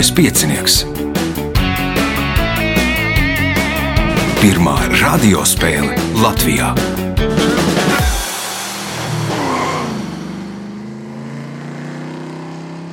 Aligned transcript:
Mazais 0.00 0.16
piecinieks. 0.16 0.74
Pirmā 4.40 4.76
radiospēle 4.96 5.92
Latvijā. 6.16 6.70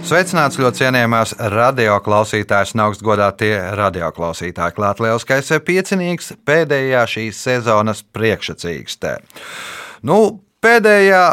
Sveicināts 0.03 0.59
ļoti 0.59 0.81
cienījamās 0.81 1.37
radioklausītājas 1.55 2.75
un 2.75 2.83
augstgadātie 2.89 3.55
radioklausītāji. 3.79 4.75
Klāt 4.75 4.99
lielskais 4.99 5.55
piecinieks 5.63 6.33
pēdējā 6.43 7.07
šīs 7.07 7.39
sezonas 7.39 8.03
priekšsacīkstē. 8.03 9.15
Nu, 10.03 10.41
pēdējā 10.59 11.23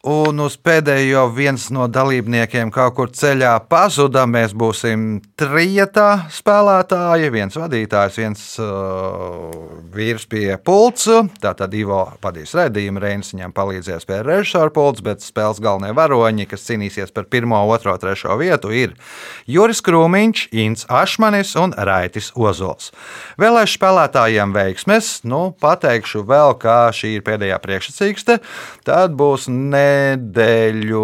Un 0.00 0.38
uz 0.40 0.54
pēdējo 0.56 1.26
viens 1.36 1.66
no 1.76 1.84
dalībniekiem 1.92 2.70
kaut 2.72 2.94
kur 2.96 3.10
ceļā 3.12 3.50
pazuda. 3.68 4.22
Mēs 4.24 4.54
būsim 4.56 5.18
trijotā 5.36 6.22
spēlētāji, 6.32 7.28
viens 7.34 7.58
vadītājs, 7.60 8.16
viens 8.16 8.44
uh, 8.64 9.50
vīrs 9.92 10.24
pie 10.24 10.56
pulca. 10.64 11.18
Tātad 11.42 11.76
Ivo 11.76 11.98
padīs 12.24 12.54
redzējumu, 12.56 13.02
Reinis 13.04 13.34
viņam 13.34 13.52
palīdzēs 13.52 14.08
pie 14.08 14.22
režisora 14.24 14.72
pulca, 14.72 15.04
bet 15.10 15.26
spēles 15.26 15.60
galvenie 15.60 15.92
varoņi, 15.92 16.48
kas 16.48 16.64
cīnīsies 16.70 17.12
par 17.12 17.28
pirmo, 17.28 17.60
otro, 17.68 17.92
trešo 18.00 18.38
vietu, 18.40 18.72
ir 18.72 18.96
Juris 19.44 19.84
Krūmiņš, 19.84 20.46
Inns 20.64 20.88
Ašmanis 20.88 21.52
un 21.60 21.76
Raitis 21.76 22.32
Ozols. 22.40 22.88
Vēlēšu 23.36 23.76
spēlētājiem 23.76 24.56
veiksmes, 24.56 25.12
nu, 25.28 25.50
pateikšu 25.60 26.24
vēl, 26.24 26.56
kā 26.64 26.80
šī 26.88 27.18
ir 27.18 27.28
pēdējā 27.28 27.60
priekšsacīkste. 27.68 28.40
Tad 28.88 29.20
būs 29.20 29.50
ne 29.52 29.89
nedēļu 29.90 31.02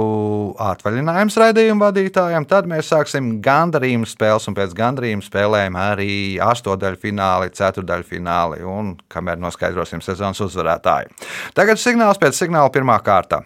atvaļinājums 0.63 1.37
raidījuma 1.41 1.89
vadītājiem. 1.89 2.47
Tad 2.49 2.69
mēs 2.71 2.91
sāksim 2.93 3.37
gandarījumu 3.45 4.09
spēles, 4.09 4.47
un 4.51 4.57
pēc 4.57 4.75
gandarījuma 4.77 5.25
spēlēm 5.25 5.79
arī 5.81 6.13
astotdaļu 6.43 7.01
fināli, 7.03 7.53
ceturdaļu 7.57 8.07
fināli, 8.07 8.63
un 8.67 8.95
kamēr 9.13 9.41
noskaidrosim 9.43 10.03
sezonas 10.05 10.43
uzvarētāju. 10.47 11.13
Tagad 11.57 11.83
signāls 11.83 12.21
pēc 12.23 12.39
signāla 12.39 12.73
pirmā 12.75 12.99
kārta. 13.07 13.43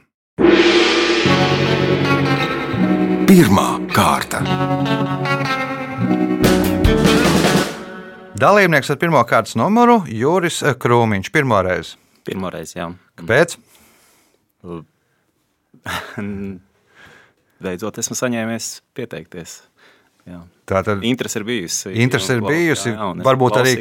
Pirmā 3.31 3.69
kārta. 3.95 4.43
Dalībnieks 8.41 8.89
ar 8.91 8.97
pirmā 9.01 9.21
kārtas 9.29 9.59
numuru 9.61 10.01
Juris 10.09 10.63
Krūmiņš. 10.81 11.29
Pirmoreiz. 11.35 11.93
Pirmoreiz, 12.27 12.73
jā. 12.77 12.89
Kāpēc? 13.21 13.59
Beidzot, 17.65 17.99
esmu 18.01 18.17
saņēmies 18.17 18.73
pieteikties. 18.97 19.59
Jā. 20.29 20.39
Tā 20.69 20.81
tad 20.87 21.03
interese 21.07 21.41
ir 21.41 21.45
bijusi. 21.49 21.91
Interese 22.05 22.37
ir 22.37 22.43
bijusi. 22.45 22.93
Jā, 22.93 23.07
jā, 23.09 23.25
varbūt 23.27 23.57
arī 23.59 23.73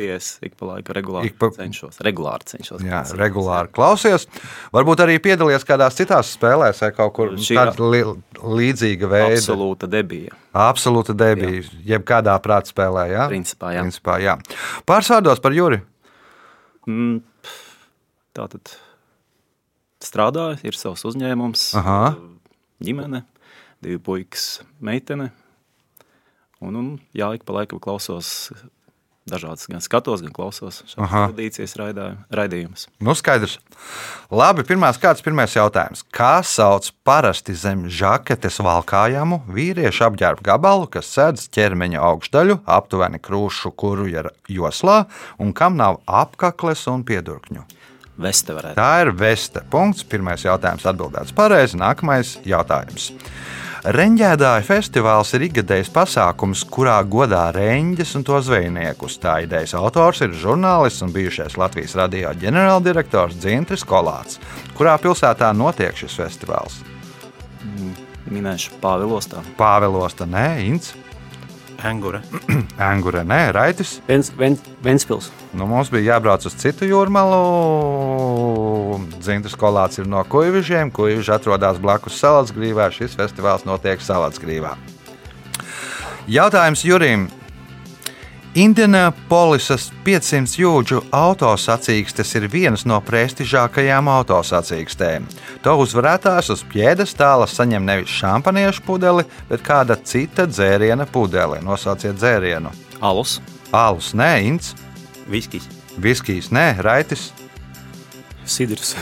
ik 0.48 0.56
pa 0.58 0.70
laikam 0.72 0.96
regulāri, 0.98 1.30
ik 1.30 1.36
pa, 1.42 1.50
cenšos, 1.54 2.00
regulāri 2.06 2.48
cenšos. 2.50 2.82
Jā, 2.86 3.04
regulāri 3.20 3.70
klausies. 3.76 4.26
Varbūt 4.74 5.04
arī 5.06 5.20
piedalījies 5.22 5.68
kādās 5.68 6.00
citās 6.00 6.32
spēlēs 6.38 6.82
vai 6.86 6.92
kaut 6.96 7.14
kur 7.20 7.36
tāda 7.38 7.92
li, 7.94 8.02
līdzīga 8.40 9.12
veida. 9.12 9.38
Absolūta 9.38 9.92
debija. 9.92 10.40
Absolūta 10.66 11.16
debija. 11.20 11.62
Jebkādā 11.92 12.40
prāta 12.44 12.74
spēlē, 12.74 13.06
jā? 13.14 13.30
Principā, 13.30 13.76
jā. 13.76 13.86
Principā, 13.86 14.18
jā. 14.24 14.40
Pāris 14.90 15.14
vārdos 15.14 15.44
par 15.44 15.56
Juri. 15.60 15.84
Mm, 16.90 17.20
tātad 18.40 18.74
strādāju, 20.04 20.60
ir 20.64 20.78
savs 20.78 21.06
uzņēmums, 21.10 21.70
Aha. 21.80 22.00
ģimene, 22.84 23.24
divi 23.84 24.00
puikas, 24.04 24.60
meitene. 24.84 25.32
Un, 26.60 26.76
un 26.76 26.88
jā, 27.16 27.32
ik 27.38 27.46
pa 27.48 27.56
laikam 27.62 27.80
klausos 27.80 28.52
dažādas, 29.30 29.68
gan 29.70 29.84
skatos, 29.84 30.24
gan 30.26 30.34
klausos 30.34 30.82
šādas 30.90 31.12
tradīcijas 31.30 31.76
raidījumus. 32.34 32.88
Nu, 33.04 33.14
skaidrs. 33.18 33.58
Labi, 34.34 34.66
pirmās 34.68 35.00
kārtas, 35.02 35.24
pirmais 35.26 35.54
jautājums. 35.56 36.04
Kā 36.16 36.40
sauc 36.46 36.90
parasti 37.08 37.56
zem 37.58 37.86
žaketes 37.92 38.60
valkājamu 38.66 39.42
vīriešu 39.50 40.08
apģērbu 40.10 40.46
gabalu, 40.46 40.90
kas 40.92 41.12
sēdz 41.16 41.50
ķermeņa 41.56 42.02
augšdaļu, 42.10 42.62
aptuveni 42.70 43.22
krūšu 43.24 43.74
kuru 43.80 44.10
joslā 44.50 45.04
un 45.40 45.54
kam 45.56 45.78
nav 45.80 46.02
apkakles 46.06 46.88
un 46.92 47.06
piedurkņu? 47.08 47.66
Veste 48.20 48.56
varētu. 48.56 48.76
Tā 48.80 48.90
ir 49.06 49.14
veste. 49.16 49.64
Punkts. 49.72 50.04
Pirmais 50.08 50.44
jautājums 50.44 50.86
atbildēts 50.90 51.36
pareizi. 51.36 51.80
Nākamais 51.80 52.36
jautājums. 52.48 53.14
Reņģēdāja 53.80 54.64
festivāls 54.68 55.30
ir 55.38 55.46
ikgadējs 55.48 55.88
pasākums, 55.96 56.66
kurā 56.68 56.98
godā 57.08 57.46
reņģes 57.56 58.12
un 58.20 58.26
to 58.28 58.42
zvejniekus. 58.44 59.16
Tā 59.24 59.38
idejas 59.46 59.72
autors 59.80 60.20
ir 60.26 60.36
žurnālists 60.36 61.06
un 61.06 61.14
bijušais 61.16 61.56
Latvijas 61.56 61.96
radio 61.96 62.34
ģenerāldirektors 62.42 63.40
Dzintris 63.40 63.88
Kolāts. 63.88 64.42
Kurā 64.76 64.98
pilsētā 65.00 65.54
notiek 65.56 65.96
šis 65.96 66.20
festivāls? 66.20 66.82
Minēšu 68.30 68.76
Pāvilostā. 68.84 69.46
Pāvilostā, 69.58 70.28
nē, 70.28 70.50
Inns. 70.68 70.92
Angura. 71.84 72.22
Angura, 72.92 73.24
nē, 73.24 73.52
Raitis. 73.56 73.98
Vens, 74.08 74.32
ven, 74.38 74.58
Ventspils. 74.84 75.32
Nu, 75.54 75.66
mums 75.70 75.90
bija 75.94 76.16
jābrauc 76.16 76.46
uz 76.48 76.56
citu 76.60 76.88
jūrmalu. 76.90 77.40
Dzintars 79.20 79.56
kolāts 79.60 80.02
ir 80.02 80.08
no 80.10 80.22
Kuivižiem. 80.28 80.92
Kuiviži 80.92 81.34
atrodas 81.36 81.80
blakus 81.82 82.20
Salatsgrīvā. 82.20 82.90
Šis 82.96 83.18
festivāls 83.20 83.66
notiek 83.68 84.04
Salatsgrīvā. 84.04 84.76
Jautājums 86.30 86.86
Jurim. 86.86 87.30
Indianapolisas 88.58 89.92
500 90.04 90.58
jūdžu 90.58 91.04
autosacīkstes 91.14 92.32
ir 92.40 92.48
vienas 92.50 92.82
no 92.90 92.98
prestižākajām 93.06 94.10
autosacīkstēm. 94.10 95.28
To 95.62 95.76
uzvarētājs 95.84 96.50
uz 96.56 96.64
piedestāla 96.72 97.46
saņem 97.46 97.86
nevis 97.86 98.16
šampaniešu 98.18 98.82
pudeli, 98.88 99.28
bet 99.52 99.62
kāda 99.66 100.00
cita 100.02 100.48
dzēriena 100.50 101.06
pudeli. 101.14 101.62
Nosauciet 101.62 102.18
dzērienu. 102.18 102.74
Alus. 103.00 103.38
Alus, 103.70 104.16
nē, 104.18 104.32
Ints. 104.50 104.74
Viskijs. 105.30 105.70
Viskijs, 106.02 106.50
nē, 106.50 106.72
Raitis. 106.82 107.30
Sidrs. 108.50 108.96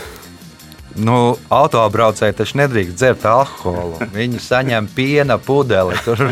Nu, 0.98 1.36
autobraucēji 1.52 2.36
taču 2.40 2.58
nedrīkst 2.60 2.96
dzert 2.98 3.24
alkoholu. 3.28 4.00
Viņi 4.14 4.40
saņem 4.42 4.88
piena 4.94 5.38
pudeli. 5.38 5.96
Tur 6.06 6.22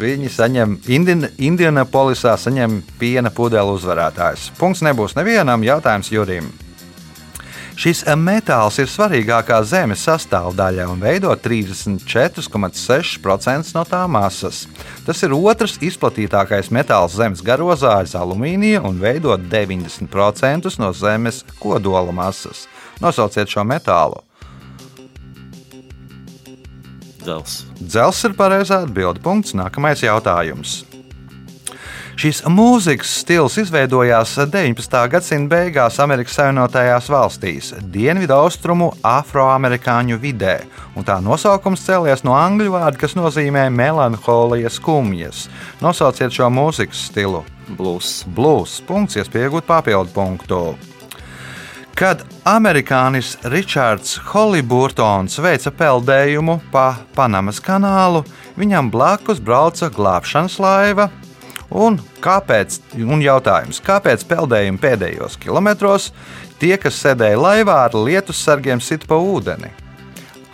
viņi 0.00 0.30
saņem 0.32 0.76
Indianapolisā 0.90 2.36
saņem 2.40 2.80
piena 3.00 3.32
pudeli 3.34 3.76
uzvarētājs. 3.76 4.50
Punkts 4.58 4.84
nebūs 4.86 5.16
nevienam 5.18 5.64
jautājums 5.66 6.12
Jurim. 6.12 6.50
Šis 7.76 8.06
metāls 8.16 8.78
ir 8.80 8.88
svarīgākā 8.88 9.58
zemes 9.68 10.00
sastāvdaļa 10.06 10.86
un 10.88 10.96
veido 10.96 11.28
34,6% 11.36 13.76
no 13.76 13.84
tā 13.84 14.00
masas. 14.08 14.64
Tas 15.04 15.20
ir 15.20 15.36
otrs 15.36 15.76
izplatītākais 15.84 16.72
metāls 16.72 17.20
zemes 17.20 17.44
garozā 17.44 18.00
aiz 18.00 18.16
alumīnija 18.16 18.80
un 18.80 18.96
veido 18.96 19.36
90% 19.36 20.72
no 20.80 20.88
zemes 20.96 21.44
kodola 21.60 22.16
masas. 22.16 22.64
Nosauciet 23.04 23.44
šo 23.52 23.60
metālu. 23.68 24.24
Dzels. 27.20 27.68
Dzels 27.76 28.24
ir 28.24 28.32
pareizā 28.38 28.86
atbilde. 28.86 29.20
Punkts. 29.20 29.52
Nākamais 29.52 30.00
jautājums. 30.00 30.95
Šis 32.16 32.38
mūzikas 32.48 33.10
stils 33.20 33.58
izveidojās 33.60 34.30
19. 34.40 34.94
gadsimta 35.12 35.50
beigās 35.52 35.98
Amerikas 36.00 36.38
Savienotajās 36.38 37.10
valstīs, 37.12 37.66
dienvidu-austrumu 37.92 38.86
afroamerikāņu 39.04 40.16
vidē, 40.22 40.54
un 40.96 41.04
tā 41.04 41.18
nosaukums 41.20 41.84
cēlies 41.84 42.24
no 42.24 42.32
angļu 42.32 42.72
vārda, 42.72 43.02
kas 43.02 43.18
nozīmē 43.18 43.66
melanholijas 43.68 44.78
skumjas. 44.80 45.42
Nosauciet 45.84 46.32
šo 46.32 46.48
mūzikas 46.48 47.02
stilu. 47.10 47.42
Blues. 47.76 48.22
Blues. 48.32 48.78
Punkts, 48.88 49.20
iespēja 49.20 49.50
iegūt 49.50 49.68
papildu 49.68 50.16
punktu. 50.16 50.62
Kad 52.00 52.24
amerikānis 52.48 53.34
Ričards 53.44 54.16
Holiburtons 54.32 55.36
veica 55.44 55.68
peldējumu 55.68 56.62
pa 56.72 56.94
Panamas 57.12 57.60
kanālu, 57.60 58.24
viņam 58.56 58.88
blakus 58.88 59.44
brauca 59.44 59.92
glābšanas 59.92 60.56
laiva, 60.64 61.10
Un 61.70 61.98
kāpēc? 62.22 62.78
Un 63.02 63.22
jautājums, 63.24 63.80
kāpēc 63.82 64.22
peldējuma 64.28 64.82
pēdējos 64.82 65.38
kilometros 65.42 66.12
tie, 66.60 66.76
kas 66.78 67.00
sēdēja 67.02 67.40
laivā 67.40 67.80
ar 67.88 67.96
lietus 67.98 68.38
sargiem, 68.44 68.80
sit 68.80 69.06
pa 69.08 69.18
ūdeni? 69.18 69.72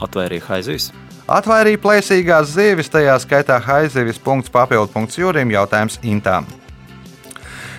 Atvairīja 0.03 0.49
haizivs. 0.49 0.91
Atvairīja 1.31 1.79
plēsīgās 1.79 2.57
zivis, 2.57 2.91
tajā 2.91 3.15
skaitā 3.23 3.61
haizivis. 3.63 4.19
Punkts 4.19 4.51
papildu 4.51 4.91
punkts 4.93 5.21
jūrim. 5.21 5.53
Jautājums 5.55 6.01
Intām. 6.03 6.49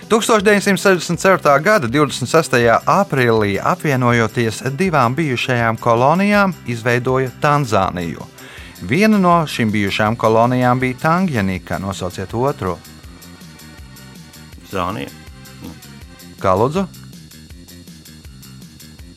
1964. 0.08 1.52
gada 1.64 1.88
26. 1.88 2.56
aprīlī 2.86 3.58
apvienojoties 3.60 4.62
divām 4.78 5.14
bijušajām 5.16 5.78
kolonijām, 5.80 6.54
izveidoja 6.66 7.32
Tanzāniju. 7.40 8.26
Viena 8.84 9.18
no 9.18 9.36
šīm 9.48 9.72
bijušām 9.72 10.16
kolonijām 10.16 10.80
bija 10.80 11.00
Tangjanika. 11.06 11.78
Nosauciet 11.80 12.34
otru. 12.34 12.76
Zānija. 14.74 15.10
Kā 16.42 16.52
lūdzu? 16.58 16.84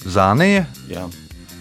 Zānija, 0.07 0.63
Jā. 0.87 1.07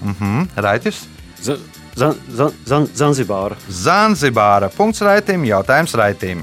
mhm, 0.03 0.45
Raitis, 0.57 1.07
Z 1.43 1.57
Zan 1.97 2.15
Zan 2.29 2.53
Zan 2.69 2.85
Zanzibāra. 2.93 3.57
Zanzibāra. 3.73 4.69
Punkts 4.69 5.01
Raitim, 5.01 5.47
jautājums 5.49 5.95
Raitim. 5.97 6.43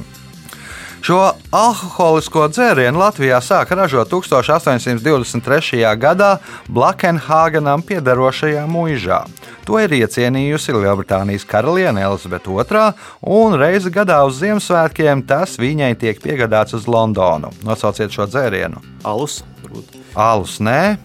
Šo 1.04 1.34
alkoholisko 1.52 2.46
dzērienu 2.48 3.02
Latvijā 3.02 3.42
sāka 3.44 3.76
ražot 3.76 4.08
1823. 4.08 5.82
gadā 6.00 6.30
Blakenhāgenam 6.72 7.84
piederošajā 7.84 8.64
mūžā. 8.72 9.18
To 9.68 9.82
ir 9.84 9.98
iecienījusi 10.00 10.78
Lielbritānijas 10.78 11.44
karaliene 11.44 12.06
Elizabete 12.08 12.56
II, 12.56 12.86
un 13.36 13.60
reizi 13.60 13.92
gadā 13.92 14.22
uz 14.24 14.40
Ziemassvētkiem 14.40 15.26
tas 15.28 15.60
viņai 15.60 15.92
tiek 16.00 16.24
piegādāts 16.24 16.80
uz 16.80 16.88
Londonu. 16.88 17.52
Nosauciet 17.68 18.16
šo 18.16 18.32
dzērienu. 18.32 18.80
Alus. 19.04 19.42
varbūt. 19.68 20.00
Alus 20.16 20.62
nē, 20.64 20.96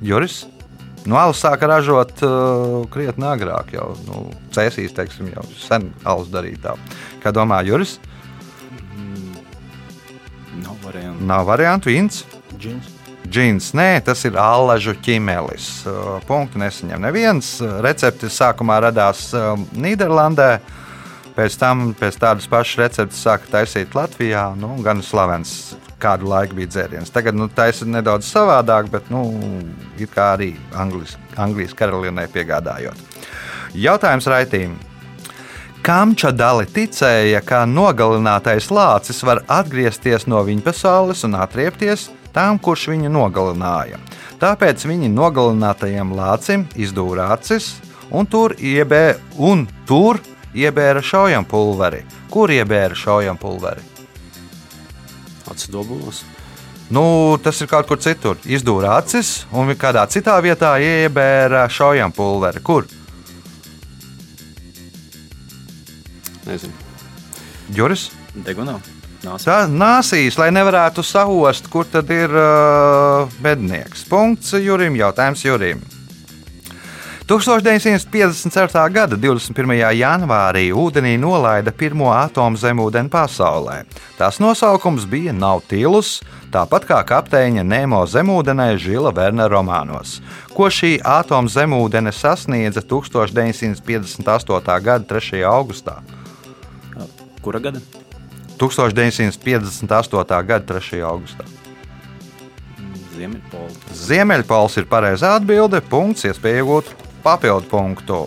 Juris. 0.00 0.46
Nu, 1.04 1.20
alus 1.20 1.44
sāka 1.44 1.68
ražot 1.68 2.16
uh, 2.24 2.80
krietni 2.88 3.28
agrāk, 3.28 3.76
jau 3.76 3.92
nu, 4.08 4.30
cēsīs, 4.56 4.96
teiksim, 4.96 5.34
jau 5.36 5.44
sen 5.60 5.92
alus 6.08 6.32
darītā. 6.32 6.80
Kā 7.20 7.28
domā 7.28 7.60
Juris? 7.68 7.98
Nav 8.00 8.14
Nav 11.20 11.46
variantu, 11.48 11.90
Inns. 11.90 12.24
Džins. 12.58 12.94
Džins, 13.28 13.72
nē, 13.76 14.00
tas 14.06 14.22
ir 14.24 14.38
allažu 14.40 14.94
ķīmelis. 15.04 15.66
Uh, 15.84 16.16
Punktu 16.28 16.60
nesaņem 16.62 17.02
neviens. 17.04 17.58
Uh, 17.60 17.80
Recepti 17.84 18.30
sākumā 18.32 18.78
radās 18.86 19.26
uh, 19.36 19.52
Nīderlandē, 19.76 20.48
pēc 21.36 21.58
tam 21.60 21.90
pēc 21.98 22.16
tādas 22.22 22.48
pašas 22.48 22.80
receptes 22.80 23.20
sāka 23.26 23.50
taisīt 23.58 23.92
Latvijā. 23.98 24.46
Nu, 24.56 24.78
gan 24.84 25.02
slavens 25.04 25.76
kādu 26.00 26.30
laiku 26.30 26.56
bija 26.56 26.72
dzēriens. 26.72 27.12
Tagad 27.12 27.36
nu, 27.36 27.50
taisa 27.52 27.88
nedaudz 27.88 28.30
savādāk, 28.30 28.88
bet 28.94 29.10
nu, 29.12 29.26
it 30.00 30.14
kā 30.14 30.32
arī 30.38 30.54
Anglijas, 30.78 31.18
Anglijas 31.36 31.76
karalienē 31.76 32.28
piegādājot. 32.32 33.04
Jautājums 33.76 34.30
raitīm. 35.78 35.84
Kamčadali 35.84 36.66
ticēja, 36.66 37.40
ka 37.40 37.64
nogalinātais 37.66 38.70
lācis 38.70 39.22
var 39.24 39.44
atgriezties 39.48 40.26
no 40.26 40.42
viņa 40.42 40.62
pasaules 40.62 41.24
un 41.24 41.34
atriepties 41.34 42.10
tam, 42.32 42.58
kurš 42.58 42.88
viņu 42.88 43.08
nogalināja. 43.08 43.98
Tāpēc 44.38 44.86
viņi 44.86 45.08
nogalinātajam 45.08 46.12
lācim 46.14 46.66
izdūrā 46.76 47.32
acis 47.32 47.80
un 48.10 48.26
tur, 48.26 48.54
iebē, 48.58 49.18
un 49.38 49.66
tur 49.86 50.20
iebēra 50.54 51.02
šaujampulveri. 51.02 52.04
Kur 52.30 52.50
iebēra 52.50 52.94
šaujampulveri? 52.94 53.80
Acis 55.50 55.70
dobulos. 55.70 56.24
Nu, 56.90 57.36
tas 57.42 57.60
ir 57.60 57.68
kaut 57.68 57.88
kur 57.88 57.98
citur. 58.00 58.38
Izdūrā 58.44 58.98
acis 58.98 59.46
un 59.52 59.68
kādā 59.76 60.06
citā 60.08 60.38
vietā 60.40 60.76
iebēra 60.80 61.66
šaujampulveri. 61.68 62.62
Kur? 62.64 62.86
Nezinu. 66.48 66.72
Juris? 67.76 68.08
Degunā. 68.46 68.78
Tā 69.42 69.64
nāsīs, 69.66 70.38
lai 70.38 70.52
nevarētu 70.54 71.02
saost, 71.02 71.66
kur 71.72 71.88
tad 71.90 72.10
ir 72.14 72.30
uh, 72.30 73.26
bednieks. 73.42 74.06
Punkts 74.08 74.54
Jurim, 74.62 74.96
jautājums 74.96 75.42
Jurim. 75.44 75.82
1954. 77.28 78.88
gada 78.88 79.16
21. 79.20 79.74
janvārī 79.98 80.70
ūdenī 80.72 81.18
nolaida 81.20 81.74
pirmo 81.76 82.08
atomu 82.14 82.56
zemūdeni 82.56 83.12
pasaulē. 83.12 83.82
Tās 84.16 84.38
nosaukums 84.40 85.04
bija 85.04 85.34
Nautilus, 85.36 86.22
tāpat 86.54 86.86
kā 86.88 87.02
kapteiņa 87.10 87.66
Nemo 87.68 88.00
zemūdenē 88.08 88.70
Žila 88.80 89.12
Verna 89.12 89.44
romānos. 89.52 90.22
Ko 90.56 90.72
šī 90.72 91.04
atomu 91.04 91.52
zemūdene 91.52 92.16
sasniedza 92.16 92.80
1958. 92.80 94.80
gada 94.80 95.04
3. 95.04 95.44
augustā? 95.44 96.00
Kura 97.42 97.62
gada? 97.62 97.80
1958. 98.58 100.42
gada 100.46 100.80
3. 100.80 101.02
augustā. 101.06 101.46
Ziemeļpola. 103.18 103.94
Ziemeļpols 103.94 104.76
ir 104.78 104.86
pareizā 104.90 105.34
atbilde, 105.38 105.80
punkts, 105.90 106.26
iespēja 106.28 106.62
iegūt 106.62 106.90
papildu 107.24 107.66
punktu. 107.70 108.26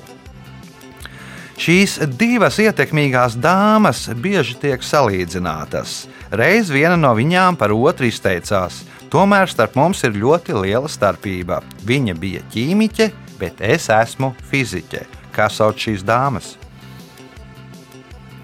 Šīs 1.61 1.99
divas 2.17 2.57
ietekmīgās 2.57 3.35
dāmas 3.37 4.07
bieži 4.17 4.55
tiek 4.63 4.81
salīdzinātas. 4.81 6.07
Reiz 6.33 6.71
viena 6.73 6.95
no 6.97 7.11
viņām 7.13 7.59
par 7.59 7.75
otru 7.75 8.07
izteicās, 8.09 8.81
tomēr 9.13 9.51
starp 9.51 9.77
mums 9.77 10.01
ir 10.07 10.17
ļoti 10.17 10.57
liela 10.57 10.89
starpība. 10.89 11.61
Viņa 11.85 12.17
bija 12.17 12.41
ķīmiķe, 12.55 13.11
bet 13.37 13.61
es 13.61 13.91
esmu 13.93 14.33
fiziķe. 14.49 15.05
Kā 15.35 15.51
sauc 15.53 15.77
šīs 15.79 16.01
dāmas? 16.07 16.55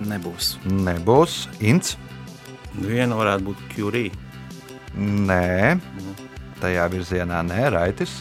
Nebūs. 0.05 0.55
Nebūs 0.69 1.47
Ints. 1.65 1.95
Viena 2.77 3.17
varētu 3.17 3.49
būt 3.49 3.67
Curija. 3.73 4.23
Nē, 4.97 5.77
tajā 6.61 6.88
virzienā 6.94 7.44
nē, 7.45 7.67
Raitis. 7.73 8.19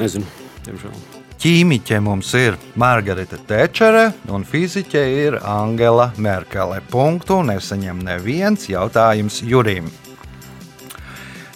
Nezinu. 0.00 0.28
Diemžēl. 0.64 0.94
Ķīmiķe 1.40 1.96
mums 2.04 2.34
ir 2.36 2.58
Margarita 2.76 3.38
Tečere, 3.48 4.10
un 4.28 4.44
fiziķe 4.44 5.00
ir 5.22 5.38
Angela 5.40 6.10
Merkele. 6.20 6.82
Punktu 6.92 7.38
nesaņem 7.48 8.02
neviens 8.04 8.68
jautājums 8.68 9.40
Jurim. 9.48 9.88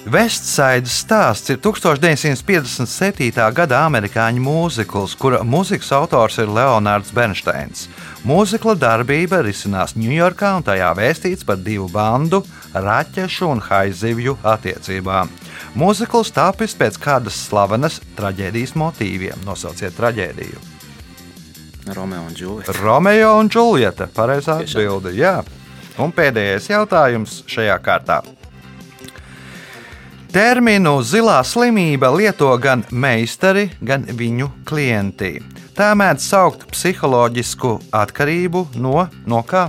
Vestsaidas 0.04 0.98
stāsts 1.00 1.48
ir 1.48 1.56
1957. 1.64 3.30
gada 3.56 3.78
amerikāņu 3.86 4.42
mūzikls, 4.44 5.14
kura 5.16 5.38
mūzikas 5.48 5.88
autors 5.96 6.36
ir 6.42 6.52
Leonards 6.52 7.08
Bernsteins. 7.16 7.86
Mūzikla 8.28 8.74
darbība 8.76 9.40
risinās 9.46 9.96
Ņujorkā, 9.96 10.50
un 10.58 10.66
tajā 10.68 10.90
vēstīts 10.98 11.48
par 11.48 11.56
divu 11.64 11.88
bandu, 11.88 12.42
raķešu 12.76 13.48
un 13.54 13.64
haizivju 13.64 14.36
attiecībām. 14.44 15.32
Mūzikls 15.80 16.36
tapis 16.36 16.76
pēc 16.76 17.00
kādas 17.00 17.40
slavenas 17.48 18.02
traģēdijas 18.20 18.76
motīviem. 18.76 19.40
Nosauciet 19.48 19.96
traģēdiju. 19.96 20.60
Romeo 21.96 22.28
un 22.28 22.36
Džulija. 22.36 22.76
Romeo 22.82 23.34
un 23.40 23.48
Džuljeta. 23.48 24.12
Pareizā 24.12 24.60
atbilde. 24.60 25.16
Jā. 25.16 25.38
Un 25.96 26.12
pēdējais 26.12 26.74
jautājums 26.76 27.40
šajā 27.48 27.80
kārtā. 27.80 28.20
Terminu 30.34 30.96
zilā 31.06 31.36
slimība 31.46 32.08
lieto 32.10 32.48
gan 32.58 32.80
meistari, 32.90 33.68
gan 33.78 34.02
viņu 34.18 34.48
klienti. 34.66 35.36
Tā 35.78 35.92
mēdz 35.94 36.26
saukt 36.26 36.64
psiholoģisku 36.72 37.70
atkarību 37.94 38.64
no, 38.82 39.06
no 39.30 39.42
kā? 39.46 39.68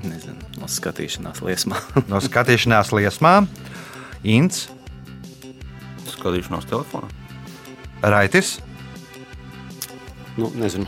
Nezinu, 0.00 0.40
no 0.62 0.70
skatīšanās 0.78 1.44
liesmā. 1.44 1.82
No 2.10 2.22
skatīšanās 2.24 2.94
liesmām, 2.96 3.50
Inns, 4.24 4.70
Skatīšanās 6.16 6.64
telefonā. 6.72 7.12
Raitis, 8.00 8.56
Nu, 10.36 10.52
nezinu. 10.54 10.84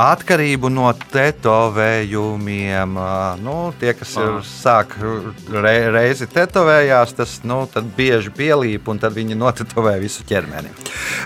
Atkarību 0.00 0.70
no 0.72 0.90
tetovējumiem. 1.12 2.96
Ā, 2.96 3.10
Nu, 3.40 3.72
tie, 3.80 3.92
kas 3.96 4.12
ir 4.20 4.40
sāk 4.44 4.96
re, 5.00 5.74
reizi 5.94 6.26
tetovējās, 6.30 7.14
tas 7.16 7.38
nu, 7.46 7.62
tad 7.72 7.88
bieži 7.96 8.32
pielīp 8.34 8.88
un 8.90 9.00
tad 9.00 9.14
viņi 9.16 9.38
notetovē 9.38 9.96
visu 10.02 10.24
ķermeni. 10.28 10.72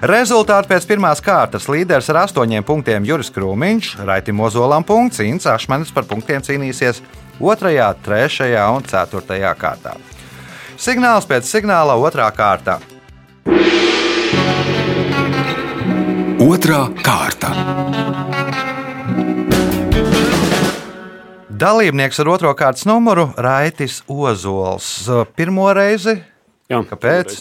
Rezultāti 0.06 0.70
pēc 0.70 0.86
pirmās 0.90 1.22
kārtas 1.24 1.68
līderis 1.70 2.10
ar 2.12 2.22
astoņiem 2.24 2.66
punktiem 2.66 3.06
Juris 3.08 3.32
Krūmiņš, 3.34 3.94
Raitim 4.06 4.42
Ozolam 4.44 4.86
punkts, 4.86 5.22
Inns 5.24 5.48
Ašmanis 5.50 5.92
par 5.94 6.06
punktiem 6.10 6.44
cīnīsies 6.44 7.02
2, 7.40 7.94
3 8.06 8.50
un 8.76 8.86
4 8.86 9.54
kārtā. 9.58 9.96
Signāls 10.78 11.26
pēc 11.30 11.46
signāla 11.48 11.96
otrā 11.98 12.30
kārta. 12.34 12.80
Otra 16.44 16.84
kārta. 17.02 18.23
Dalībnieks 21.64 22.18
ar 22.20 22.28
otro 22.28 22.50
kārtas 22.58 22.84
numuru 22.84 23.30
Raitis 23.40 24.02
Ozols. 24.10 24.88
Pirmo 25.38 25.70
reizi. 25.72 26.18
Jā, 26.68 26.82
Kāpēc? 26.90 27.38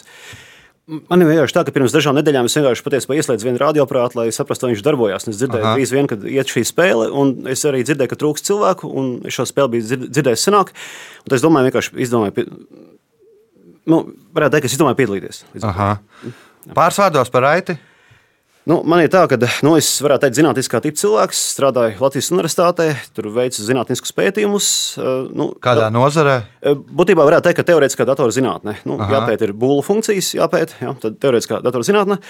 Man 1.11 1.23
ir 1.23 1.27
vienkārši 1.27 1.55
tā, 1.57 1.63
ka 1.67 1.73
pirms 1.75 1.91
dažām 1.95 2.15
nedēļām 2.15 2.47
es 2.47 2.55
vienkārši 2.55 2.85
patiesībā 2.85 3.17
ieslēdzu 3.19 3.47
vienu 3.49 3.59
radioaparātu, 3.59 4.19
lai 4.19 4.25
saprastu, 4.35 4.67
kā 4.67 4.71
viņš 4.71 4.83
darbojas. 4.83 5.27
Es 5.31 5.39
dzirdēju, 5.41 5.67
Aha. 5.67 5.75
vien, 5.95 6.07
kad 6.11 6.23
iet 6.27 6.51
šī 6.51 6.63
spēle, 6.67 7.09
un 7.11 7.33
es 7.51 7.63
arī 7.67 7.83
dzirdēju, 7.87 8.11
ka 8.13 8.19
trūks 8.19 8.43
cilvēku, 8.47 8.91
un 8.91 9.11
šo 9.31 9.43
spēli 9.47 9.75
biju 9.75 9.87
dzird- 9.89 10.09
dzirdējis 10.11 10.43
senāk. 10.47 10.71
Un 11.23 11.27
tad 11.27 11.37
es 11.39 11.43
domāju, 11.43 11.71
vienkārši 11.71 12.03
izdomāju, 12.07 12.47
nu, 13.91 14.01
varētu 14.35 14.55
teikt, 14.55 14.67
ka 14.67 14.71
es 14.71 14.75
izdomāju 14.77 14.99
piedalīties. 15.03 15.43
Līdz 15.55 15.63
ar 15.63 15.67
to. 15.67 15.73
Aha. 15.73 16.33
Pāris 16.75 16.99
vārdos 17.03 17.31
par 17.31 17.47
Raiti. 17.47 17.77
Nu, 18.69 18.77
man 18.87 19.01
ir 19.03 19.09
tā, 19.11 19.25
ka 19.27 19.35
nu, 19.65 19.73
es 19.75 19.89
varētu 19.99 20.23
teikt, 20.23 20.37
zinātniskā 20.39 20.79
tipa 20.83 20.99
cilvēks, 21.01 21.39
strādāju 21.51 21.99
Latvijas 21.99 22.29
universitātē, 22.31 22.85
tur 23.11 23.27
veicu 23.35 23.59
zinātniskus 23.59 24.13
pētījumus. 24.15 24.67
Nu, 25.35 25.49
Kādā 25.63 25.89
nozarē? 25.91 26.37
Būtībā 26.71 27.25
varētu 27.27 27.49
teikt, 27.49 27.59
ka 27.59 27.65
teorētiskā 27.73 28.07
datorzinātne. 28.07 28.77
Nu, 28.87 28.95
Aha. 29.03 29.17
jāpēta 29.17 29.49
ir 29.49 29.51
būlu 29.59 29.83
funkcijas, 29.83 30.31
jāpēta, 30.37 30.79
jā, 30.79 30.93
teorētiskā 31.03 31.59
datorzinātne. 31.65 32.21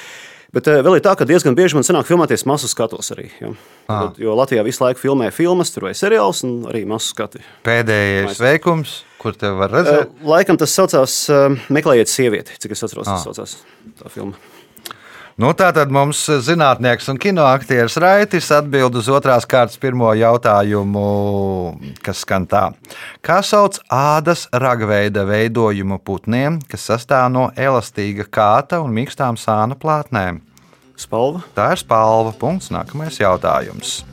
Bet 0.54 0.70
vēl 0.70 0.98
ir 0.98 1.04
tā, 1.06 1.14
ka 1.18 1.26
diezgan 1.26 1.56
bieži 1.58 1.78
man 1.78 1.86
sanāk 1.86 2.06
filmēties 2.10 2.46
masu 2.50 2.70
skatos 2.70 3.10
arī. 3.14 3.28
Jā. 3.42 3.54
Tad, 3.90 4.18
jo 4.22 4.34
Latvijā 4.38 4.66
visu 4.66 4.84
laiku 4.86 5.02
filmē 5.02 5.32
filmas, 5.34 5.74
tur 5.74 5.88
vai 5.88 5.94
seriāls, 5.98 6.44
un 6.46 6.68
arī 6.70 6.84
masu 6.90 7.14
skati. 7.14 7.42
Pēdējais 7.66 8.42
veikums, 8.42 9.00
kur 9.22 9.38
te 9.38 9.50
var 9.54 9.74
redzēt? 9.74 10.14
Laikam 10.30 10.62
tas 10.62 10.74
saucās 10.78 11.20
Meklējiet 11.74 12.14
sievieti, 12.14 12.58
cik 12.62 12.78
es 12.78 12.86
atceros, 12.86 13.10
tas 13.10 13.26
saucās 13.26 13.58
tā 14.02 14.14
filma. 14.14 14.53
Nu, 15.34 15.50
tā 15.58 15.72
tad 15.74 15.90
mums 15.90 16.20
zinātnieks 16.46 17.08
un 17.10 17.18
kinoaktieris 17.18 17.96
Raitis 17.98 18.52
atbild 18.54 18.94
uz 19.00 19.08
otrās 19.10 19.48
kārtas 19.50 19.80
pirmo 19.82 20.12
jautājumu, 20.14 21.06
kas 22.06 22.22
skan 22.22 22.46
tā. 22.46 22.68
Kā 23.26 23.40
sauc 23.42 23.80
ādas 23.90 24.46
ragveida 24.54 25.26
veidojumu 25.26 25.98
putniem, 26.06 26.62
kas 26.70 26.86
sastāv 26.92 27.32
no 27.34 27.50
elastīga 27.58 28.30
kāta 28.30 28.84
un 28.86 28.94
mīkstām 28.94 29.42
sāna 29.42 29.74
plātnēm? 29.74 30.44
Spalva. 31.02 31.42
Tā 31.58 31.72
ir 31.74 31.82
spalva. 31.82 32.38
Punkts. 32.38 32.70
Nākamais 32.70 33.18
jautājums. 33.18 34.04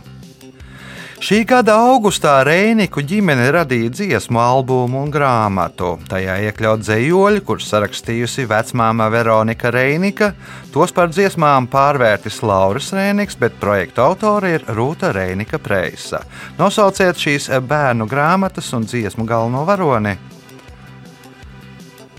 Šī 1.20 1.42
gada 1.44 1.74
augustā 1.76 2.38
Reiniku 2.48 3.02
ģimene 3.04 3.50
radīja 3.52 3.90
dziesmu 3.92 4.38
albumu 4.40 5.02
un 5.04 5.10
grāmatu. 5.12 5.90
Tajā 6.08 6.38
iekļaut 6.46 6.80
dzējoļi, 6.80 7.42
kurus 7.44 7.66
sarakstījusi 7.68 8.46
vecmāma 8.48 9.10
Veronika 9.12 9.68
Reinika. 9.74 10.30
Tos 10.72 10.94
par 10.96 11.12
dziesmām 11.12 11.66
pārvērtis 11.68 12.40
Lauris 12.40 12.88
Reiniks, 12.96 13.36
bet 13.36 13.58
projekta 13.60 14.06
autore 14.08 14.54
ir 14.56 14.64
Rūta 14.72 15.10
Reinika 15.12 15.60
Preisa. 15.60 16.22
Nosauciet 16.56 17.20
šīs 17.20 17.50
bērnu 17.68 18.08
grāmatas 18.08 18.72
un 18.72 18.88
dziesmu 18.88 19.28
galveno 19.28 19.66
varoni. 19.68 20.16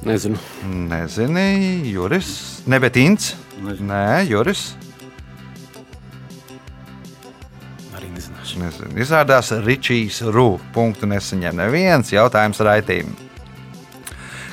Nezinu. 0.06 0.38
Nezini, 0.94 1.90
Juris, 1.90 2.62
Nebetīns. 2.70 3.34
Nē, 3.66 4.28
Juris. 4.30 4.76
Nezinu. 8.60 8.96
Izrādās, 9.00 9.52
Ričijs 9.64 10.22
Rū. 10.28 10.56
Punktu 10.76 11.10
nesaņem 11.10 11.60
neviens 11.62 12.12
jautājums 12.12 12.60
raitīm. 12.64 13.12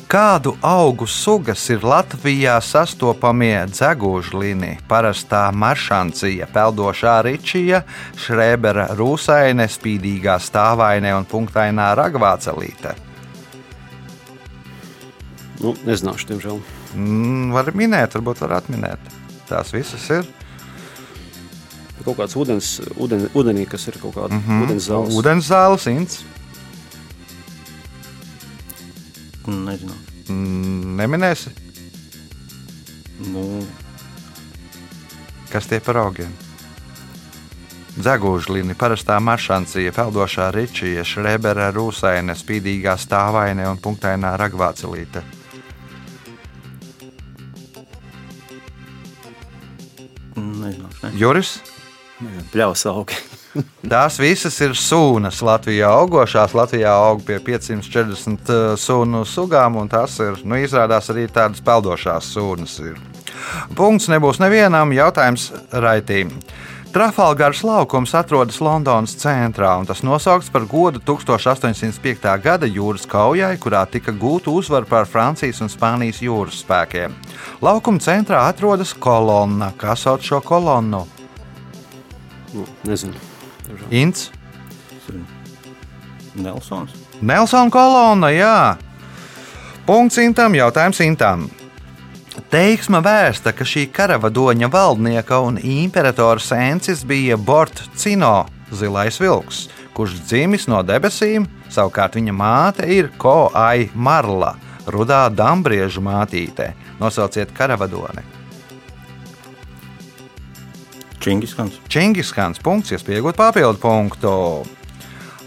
Kādu 0.09 0.55
augu 0.65 1.05
sugas 1.05 1.67
ir 1.69 1.83
Latvijā 1.85 2.55
sastopamie 2.65 3.67
dzegūžlini, 3.69 4.79
parastā 4.89 5.43
maršancija, 5.53 6.49
peldošā 6.55 7.19
ričija, 7.27 7.83
šrēbera 8.17 8.87
rūsaine, 8.97 9.67
spīdīgā 9.69 10.39
stāvaine 10.41 11.13
un 11.13 11.29
punktainā 11.29 11.91
ragvācelīte? 12.01 12.95
Nu, 15.61 15.75
nezināšu, 15.85 16.31
diemžēl. 16.33 16.65
Mm, 16.97 17.53
var 17.53 17.69
minēt, 17.77 18.17
varbūt 18.17 18.41
var 18.47 18.63
atminēt. 18.63 19.13
Tās 19.51 19.77
visas 19.77 20.09
ir. 20.15 20.25
Kaut 22.09 22.17
kāds 22.23 22.37
ūdens, 22.41 22.73
ūden, 22.97 23.29
ūdenī, 23.37 23.69
kas 23.69 23.85
ir 23.91 24.01
kaut 24.01 24.17
kāda 24.17 24.33
mm 24.33 24.43
-hmm. 24.47 24.65
ūdens 24.65 24.89
zāles. 24.89 25.15
Ūdens 25.21 25.53
zāles, 25.53 25.89
ints. 25.93 26.25
Nezinu. 29.49 29.95
Mm, 30.29 30.97
neminēsi, 30.97 31.53
Nu, 33.19 33.67
kas 35.51 35.67
tie 35.67 35.81
par 35.83 35.99
augiem? 35.99 36.31
Dzegūžlini, 37.99 38.77
parastā 38.79 39.17
maršancija, 39.19 39.91
peldošā 39.91 40.53
ričija, 40.55 41.03
šrebera 41.03 41.73
rūsaine, 41.75 42.37
spīdīgā 42.39 42.95
stāvaine 42.95 43.67
un 43.67 43.81
punktainā 43.83 44.37
ragvācelīte. 44.39 45.25
Juris? 51.19 51.59
Pļaus 52.53 52.87
augi. 52.91 53.19
Tās 53.93 54.19
visas 54.21 54.57
ir 54.65 54.75
sūnas 54.77 55.41
Latvijā 55.45 55.91
augošās. 56.01 56.55
Latvijā 56.59 56.93
aug 57.09 57.23
pie 57.27 57.39
540 57.45 58.51
uh, 58.53 58.65
sunu 58.79 59.25
sugām, 59.27 59.79
un 59.81 59.91
tās 59.91 60.19
ir, 60.23 60.41
nu, 60.45 60.59
izrādās 60.59 61.11
arī 61.13 61.29
tādas 61.33 61.63
peldošās 61.65 62.33
sūnas. 62.35 62.79
Ir. 62.85 62.99
Punkts 63.79 64.11
nebūs 64.11 64.43
nevienam 64.43 64.93
jautājums 64.95 65.53
raitīm. 65.73 66.35
Trafalgāras 66.89 67.61
laukums 67.69 68.15
atrodas 68.17 68.63
Londonas 68.65 69.13
centrā, 69.21 69.75
un 69.77 69.85
tas 69.87 70.01
nosaukts 70.03 70.49
par 70.51 70.65
godu 70.67 71.03
1805. 71.05 72.25
gada 72.43 72.67
jūras 72.67 73.05
kaujai, 73.07 73.53
kurā 73.61 73.85
tika 73.93 74.15
gūta 74.17 74.49
uzvara 74.51 74.89
pār 74.89 75.07
Francijas 75.07 75.61
un 75.61 75.69
Spānijas 75.69 76.23
jūras 76.25 76.65
spēkiem. 76.65 77.15
Laukuma 77.61 78.01
centrā 78.01 78.47
atrodas 78.49 78.97
kolonna. 78.97 79.75
Kā 79.77 79.95
sauc 80.01 80.25
šo 80.25 80.41
kolonnu? 80.41 81.05
Nu, 82.55 82.65
nezinu. 82.89 83.15
Ints. 83.91 84.31
Nelsons. 86.35 86.95
Nelsona 87.21 87.71
kolonna, 87.71 88.31
jā. 88.33 88.77
Punkts 89.87 90.21
Intam, 90.23 90.55
jautājums 90.55 91.01
Intam. 91.05 91.49
Teiksma 92.53 93.01
vēsta, 93.03 93.53
ka 93.53 93.67
šī 93.67 93.89
karavadoņa 93.93 94.69
valdnieka 94.71 95.41
un 95.43 95.59
imperatora 95.59 96.41
sēncis 96.41 97.03
bija 97.09 97.37
Bort 97.37 97.83
Cino, 97.99 98.47
zilais 98.71 99.19
vilks, 99.21 99.67
kurš 99.97 100.21
dzimis 100.29 100.69
no 100.71 100.85
debesīm, 100.87 101.49
savukārt 101.73 102.17
viņa 102.21 102.37
māte 102.37 102.87
ir 102.89 103.11
Ko-ai 103.19 103.91
Marla, 103.95 104.55
rudā 104.87 105.27
dambriežu 105.29 106.05
mātīte. 106.05 106.73
Nosauciet 107.03 107.53
karavadoni. 107.57 108.38
Čingiskans. 111.21 111.81
Čingiskans 111.91 112.61
punkts, 112.63 112.95
iespējot 112.95 113.37
papildu 113.39 113.81
punktu. 113.83 114.35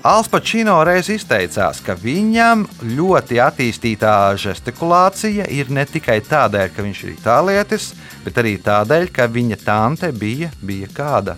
Alspačino 0.02 0.80
reiz 0.82 1.12
izteicās, 1.14 1.78
ka 1.86 1.94
viņam 1.94 2.64
ļoti 2.98 3.38
attīstītā 3.44 4.34
žestikulācija 4.42 5.46
ir 5.54 5.70
ne 5.70 5.86
tikai 5.86 6.18
tādēļ, 6.26 6.72
ka 6.74 6.82
viņš 6.82 7.02
ir 7.06 7.12
itālietis, 7.14 7.92
bet 8.26 8.40
arī 8.42 8.56
tādēļ, 8.66 9.12
ka 9.14 9.30
viņa 9.30 9.60
tante 9.62 10.10
bija, 10.12 10.50
bija 10.66 10.90
kāda 10.90 11.38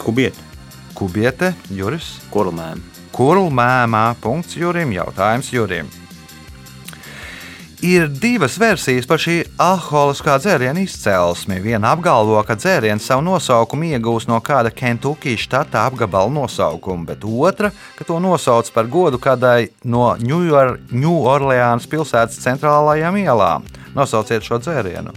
Kubiet. 0.00 0.34
kubiete, 0.94 1.52
Juris. 1.70 2.20
Kurlmēm. 2.32 2.80
Kurlmēmā 3.12 4.14
punkts 4.20 4.56
Jurim, 4.56 4.92
jautājums 4.92 5.52
Jurim. 5.52 5.88
Ir 7.84 8.06
divas 8.08 8.54
versijas 8.56 9.04
par 9.04 9.20
šī 9.20 9.42
alkoholiskā 9.60 10.38
dzēriena 10.40 10.80
izcelsmi. 10.86 11.58
Viena 11.60 11.90
apgalvo, 11.92 12.38
ka 12.48 12.56
dzēriens 12.56 13.04
savu 13.04 13.26
nosaukumu 13.26 13.90
iegūst 13.90 14.30
no 14.30 14.38
kāda 14.40 14.72
Kentucky 14.72 15.34
štata 15.36 15.82
apgabala 15.90 16.32
nosaukuma, 16.32 17.04
bet 17.10 17.28
otra, 17.28 17.74
ka 17.98 18.08
to 18.08 18.16
nosauc 18.24 18.72
par 18.72 18.88
godu 18.88 19.20
kādai 19.20 19.68
no 19.84 20.14
Ņūorleānas 20.16 21.90
pilsētas 21.92 22.40
centrālajām 22.46 23.20
ielām. 23.20 23.68
Nosauciet 23.92 24.48
šo 24.48 24.62
dzērienu. 24.64 25.12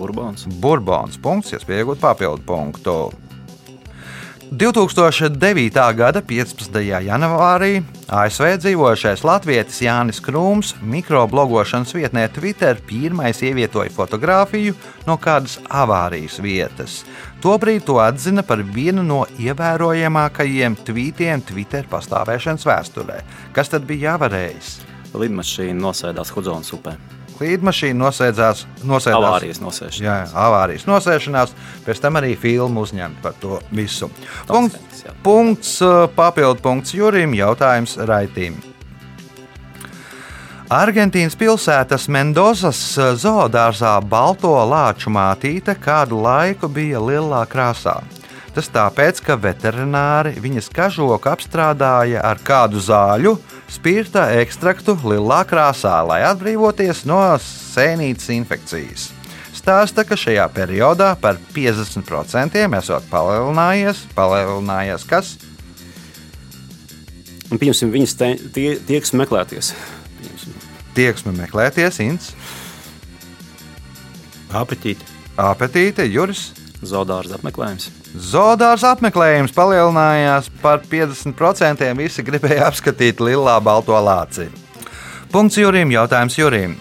Burbons. 0.00 0.48
Burbons 0.64 1.20
punkts, 1.20 1.52
iespējot 1.58 2.00
papildu 2.00 2.40
punktu. 2.48 3.00
2009. 4.50 5.94
gada 5.94 6.22
15. 6.24 6.78
janvārī 7.04 7.82
ASV 8.08 8.54
dzīvojošais 8.62 9.20
latvietis 9.26 9.82
Jānis 9.84 10.22
Krūms 10.24 10.70
mikroblogošanas 10.80 11.92
vietnē 11.92 12.24
Twitter 12.32 12.80
pirmais 12.88 13.42
ievietoja 13.44 13.92
fotografiju 13.92 14.72
no 15.04 15.18
kādas 15.20 15.58
avārijas 15.68 16.40
vietas. 16.40 17.02
Tobrīd 17.44 17.84
to 17.84 17.98
atzina 18.00 18.40
par 18.40 18.64
vienu 18.64 19.04
no 19.04 19.20
ievērojamākajiem 19.36 20.80
tvītiem 20.80 21.44
Twitter 21.44 21.84
pastāvēšanas 21.92 22.64
vēsturē. 22.72 23.20
Kas 23.52 23.68
tad 23.68 23.84
bija 23.84 24.14
jāvarējis? 24.14 24.78
Lidmašīna 25.12 25.76
nosēdās 25.76 26.32
Hudzonas 26.32 26.72
upē. 26.72 26.96
Līdmašīna 27.38 28.00
nosēdzās, 28.00 28.64
nosēdās 28.82 29.18
Avārijas 29.18 29.60
nosēšanās. 29.62 30.00
Jā, 30.02 30.16
avārijas 30.42 30.88
nosēšanās, 30.88 31.52
pēc 31.86 32.00
tam 32.02 32.18
arī 32.18 32.32
filmu 32.38 32.82
uzņemt 32.82 33.20
par 33.22 33.36
to 33.38 33.60
visu. 33.70 34.10
Punkts, 34.48 35.04
jā. 35.06 35.14
punkts 35.22 35.76
uh, 35.86 36.08
papildu 36.16 36.64
punkts 36.64 36.96
Jurim, 36.98 37.36
jautājums 37.38 37.94
Raitīm. 38.10 38.58
Argentīnas 40.74 41.38
pilsētas 41.38 42.10
Mendozas 42.12 42.82
uh, 42.98 43.14
zoodārzā 43.14 43.94
balto 44.02 44.56
lāču 44.68 45.14
mātīte 45.14 45.78
kādu 45.78 46.18
laiku 46.26 46.68
bija 46.68 47.00
lielā 47.00 47.46
krāsā. 47.48 48.00
Tas 48.58 48.66
tāpēc, 48.74 49.20
ka 49.22 49.36
veterināri 49.38 50.32
viņas 50.42 50.66
kažoku 50.74 51.30
apstrādāja 51.30 52.24
ar 52.26 52.40
kādu 52.42 52.82
zāļu, 52.82 53.36
spirta 53.70 54.24
ekstraktu 54.40 54.96
lielā 55.04 55.44
krāsā, 55.46 56.00
lai 56.02 56.24
atbrīvoties 56.26 57.04
no 57.06 57.20
sēnītes 57.38 58.32
infekcijas. 58.34 59.12
izstāsta, 59.68 60.02
ka 60.08 60.16
šajā 60.16 60.46
periodā 60.54 61.12
par 61.20 61.36
50% 61.52 62.56
esot 62.80 63.06
palielinājies, 63.10 64.00
palielinājies 64.16 65.04
kas? 65.06 65.36
Un, 67.52 67.60
pieņemsim, 67.60 67.92
viņas 67.92 68.16
te, 68.16 68.32
tie, 68.56 68.66
tieksme 68.90 69.22
meklēties. 69.22 69.74
Pieņemsim. 70.18 70.58
Tieksme 70.96 71.36
meklēties, 71.36 72.00
Inns, 72.02 72.32
Apetīti. 74.50 75.04
apetīte, 75.36 76.08
Juris. 76.08 76.48
Zodārs 76.82 77.30
apmeklējums. 77.36 77.90
Zodārs 78.16 78.86
apmeklējums 78.88 79.52
palielinājās 79.52 80.48
par 80.62 80.80
50%. 80.88 81.84
Visi 81.98 82.24
gribēja 82.24 82.70
apskatīt 82.70 83.20
lilā 83.20 83.58
balto 83.60 83.96
lāci. 84.00 84.48
Punkts 85.32 85.58
Jurim, 85.60 85.92
jautājums 85.92 86.38
Jurim. 86.38 86.78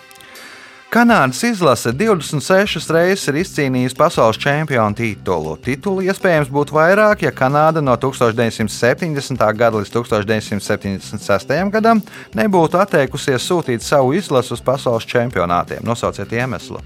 Kanādas 0.88 1.42
izlase 1.44 1.92
26 1.92 2.86
reizes 2.96 3.28
ir 3.28 3.42
izcīnījusi 3.42 3.98
pasaules 4.00 4.40
čempionu 4.40 4.96
titulu. 4.96 5.58
Titulu 5.60 6.06
iespējams 6.08 6.48
būtu 6.48 6.78
vairāk, 6.78 7.26
ja 7.28 7.34
Kanāda 7.36 7.84
no 7.84 7.98
1970. 8.00 9.44
gada 9.60 9.82
līdz 9.82 9.92
1976. 9.92 11.52
gadam 11.76 12.00
nebūtu 12.40 12.80
atteikusies 12.80 13.44
sūtīt 13.44 13.84
savu 13.84 14.16
izlasi 14.16 14.56
uz 14.56 14.64
pasaules 14.64 15.10
čempionātiem. 15.12 15.84
Nosauciet 15.84 16.32
iemeslu. 16.32 16.80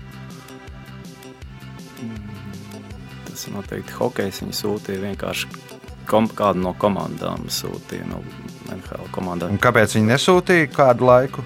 Tas 3.42 3.50
ir 3.50 3.56
noteikti 3.58 3.96
hokejs. 3.98 4.40
Viņi 4.44 4.54
sūtīja 4.54 5.00
vienkārši 5.02 5.48
kom, 6.06 6.28
kādu 6.38 6.62
no 6.62 6.76
komandām, 6.78 7.48
sūtīja 7.50 8.06
no 8.06 8.20
NHL 8.70 9.08
komandām. 9.16 9.56
Un 9.56 9.58
kāpēc 9.58 9.96
viņi 9.96 10.12
nesūtīja 10.12 10.68
kādu 10.70 11.08
laiku? 11.08 11.42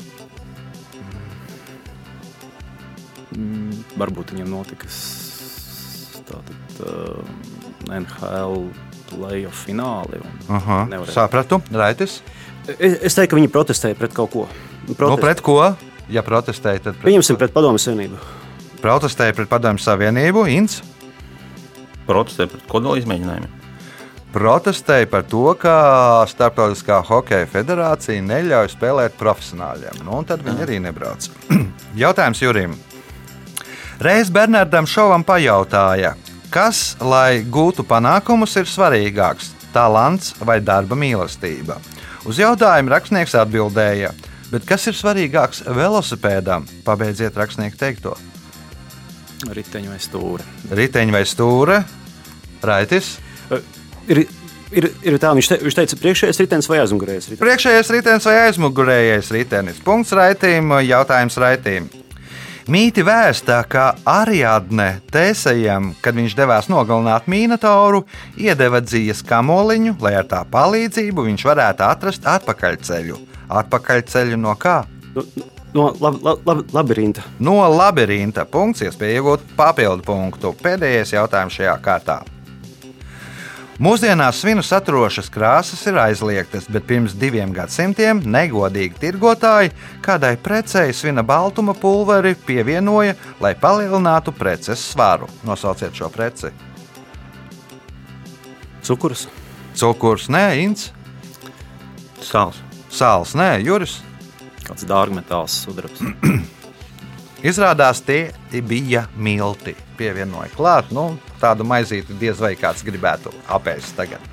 Mm, 3.32 3.78
Varbūt 3.96 4.34
viņam 4.36 4.50
notika 4.52 4.90
tātad, 6.28 6.82
uh, 6.84 7.22
NHL 7.88 8.58
playoff 9.14 9.62
fināli. 9.70 10.20
un 10.20 10.58
Aha, 10.58 10.82
nevarēja. 10.92 11.16
sapratu, 11.16 11.62
Raitis. 11.72 12.18
Es, 12.76 12.98
es 13.08 13.16
teiktu, 13.16 13.38
ka 13.38 13.40
viņi 13.40 13.52
protestēja 13.56 13.96
pret 14.02 14.12
kaut 14.18 14.34
ko. 14.34 14.50
Nu, 14.90 15.16
pret 15.22 15.40
ko? 15.40 15.62
Ja 16.12 16.26
protestēja, 16.28 16.90
tad 16.90 17.00
pret, 17.00 17.08
Pieņemsim 17.08 17.40
pret 17.40 17.56
padomu 17.56 17.80
savienību. 17.80 18.20
protestēja 18.84 19.34
pret 19.40 19.48
Padomju 19.48 19.80
Savienību. 19.86 20.44
Inns 20.52 20.82
Protestē 22.06 22.48
pret 22.52 22.66
kodola 22.70 23.00
izmēģinājumiem. 23.02 23.62
protestēja 24.36 25.08
par 25.08 25.24
to, 25.24 25.54
ka 25.56 26.26
Startautiskā 26.28 27.00
hokeja 27.08 27.48
federācija 27.48 28.22
neļauj 28.22 28.74
spēlēt 28.74 29.16
profesionāļiem. 29.16 30.04
Nu, 30.04 30.20
tad 30.28 30.44
viņi 30.44 30.66
arī 30.66 30.80
nebrauc. 30.84 31.30
Jautājums 32.04 32.42
Jurim. 32.44 32.76
Reiz 34.04 34.30
Bernardam 34.30 34.84
Šovam 34.86 35.24
pajautāja, 35.24 36.18
kas, 36.52 36.98
lai 37.00 37.46
gūtu 37.48 37.88
panākumus, 37.88 38.58
ir 38.60 38.68
svarīgāks- 38.68 39.54
talants 39.76 40.36
vai 40.44 40.60
darba 40.60 41.00
mīlestība. 41.00 41.80
Uz 42.26 42.38
jautājumu 42.38 42.92
rakstnieks 42.92 43.38
atbildēja, 43.40 44.12
bet 44.52 44.66
kas 44.66 44.88
ir 44.88 44.94
svarīgāks 44.94 45.64
velosipēdam? 45.64 46.68
Pabeidziet 46.84 47.36
rakstnieku 47.40 47.78
teikto. 47.78 48.18
Riteņi 49.44 49.92
vai 49.92 50.00
stūri. 50.02 50.46
Riteņi 50.72 51.14
vai 51.16 51.24
stūra? 51.28 51.82
Raitis. 52.66 53.16
Ir, 54.08 54.24
ir, 54.72 54.88
ir 55.04 55.18
tā, 55.22 55.34
viņš, 55.36 55.50
te, 55.52 55.60
viņš 55.66 55.78
teica, 55.80 56.00
priekšējais 56.02 56.40
ritenis 56.44 56.70
vai 56.72 56.80
aizmugurējais 56.84 57.28
ritenis. 57.30 57.44
Priekšējais 57.44 57.92
ritenis 57.98 58.28
vai 58.30 58.36
aizmugurējais 58.46 59.32
ritenis? 59.36 59.84
Punkts 59.86 60.16
raitīm, 60.16 60.74
jautājums 60.86 61.38
raitīm. 61.42 61.90
Mīti 62.72 63.04
vēstā, 63.06 63.60
ka 63.70 63.92
Ariadne 64.10 64.88
Tēsejam, 65.14 65.92
kad 66.02 66.18
viņš 66.18 66.34
devās 66.34 66.70
nogalināt 66.72 67.28
mīnatoru, 67.30 68.02
iedeva 68.42 68.82
dzīves 68.82 69.22
kamoliņu, 69.30 70.00
lai 70.02 70.16
ar 70.18 70.26
tā 70.32 70.42
palīdzību 70.50 71.28
viņš 71.28 71.46
varētu 71.46 71.86
atrast 71.86 72.26
atpakaļceļu. 72.26 73.20
Atpakaļceļu 73.62 74.42
no 74.42 74.56
kā? 74.58 74.80
No, 75.14 75.28
no 75.38 75.55
lab, 75.76 76.22
lab, 76.24 76.48
lab, 76.48 76.64
labirinta. 76.74 77.26
No 77.40 77.58
labirinta. 77.70 78.46
Punkts, 78.46 78.86
iespēja 78.86 79.20
iegūt 79.20 79.44
papildu 79.58 80.06
punktu. 80.06 80.54
Pēdējais 80.64 81.14
jautājums 81.18 81.58
šajā 81.60 81.76
kārtā. 81.84 82.22
Mūsdienās 83.76 84.38
svinu 84.40 84.64
saturošas 84.64 85.28
krāsas 85.28 85.82
ir 85.90 85.98
aizliegtas, 86.00 86.70
bet 86.72 86.86
pirms 86.88 87.12
diviem 87.20 87.52
gadsimtiem 87.52 88.22
negodīgi 88.24 88.96
tirgotāji 89.02 89.74
kādai 90.06 90.38
precei 90.40 90.94
svina 90.96 91.26
baltuma 91.28 91.76
pulveri 91.76 92.38
pievienoja, 92.48 93.18
lai 93.44 93.52
palielinātu 93.60 94.32
preces 94.32 94.80
svaru. 94.94 95.28
Nosauciet 95.44 95.92
šo 95.92 96.08
preci. 96.14 96.54
Cukurs. 98.86 99.28
Cukurs, 99.76 100.30
nē, 100.32 100.46
Inns, 100.64 100.94
Sāls. 102.24 102.64
sāls, 102.88 103.36
nē, 103.36 103.60
Juris. 103.60 104.05
Kāds 104.66 104.86
dārgmetāls 104.90 105.56
sudrabs. 105.66 106.02
Izrādās, 107.50 108.02
tie 108.02 108.34
bija 108.66 109.06
milti. 109.16 109.76
Pievienoja 109.96 110.50
klāt, 110.56 110.90
nu, 110.92 111.14
tādu 111.40 111.64
maizīti 111.68 112.18
diez 112.20 112.40
vai 112.42 112.56
kāds 112.60 112.84
gribētu 112.84 113.32
apēst 113.48 113.96
tagad. 113.96 114.24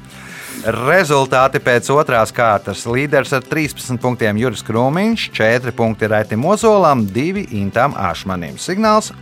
Rezultāti 0.62 1.60
pēc 1.62 1.88
otrās 1.94 2.32
kārtas. 2.34 2.84
Līderis 2.86 3.32
ar 3.36 3.44
13 3.46 3.98
punktiem 4.02 4.38
Juris 4.38 4.62
Krūmiņš, 4.66 5.28
4 5.34 5.74
punkti 5.76 6.10
Raitim 6.10 6.44
Ozolam, 6.46 7.06
2 7.08 7.48
Intam 7.58 7.96
Ašmanim. 7.98 8.58
Signāls 8.60 9.12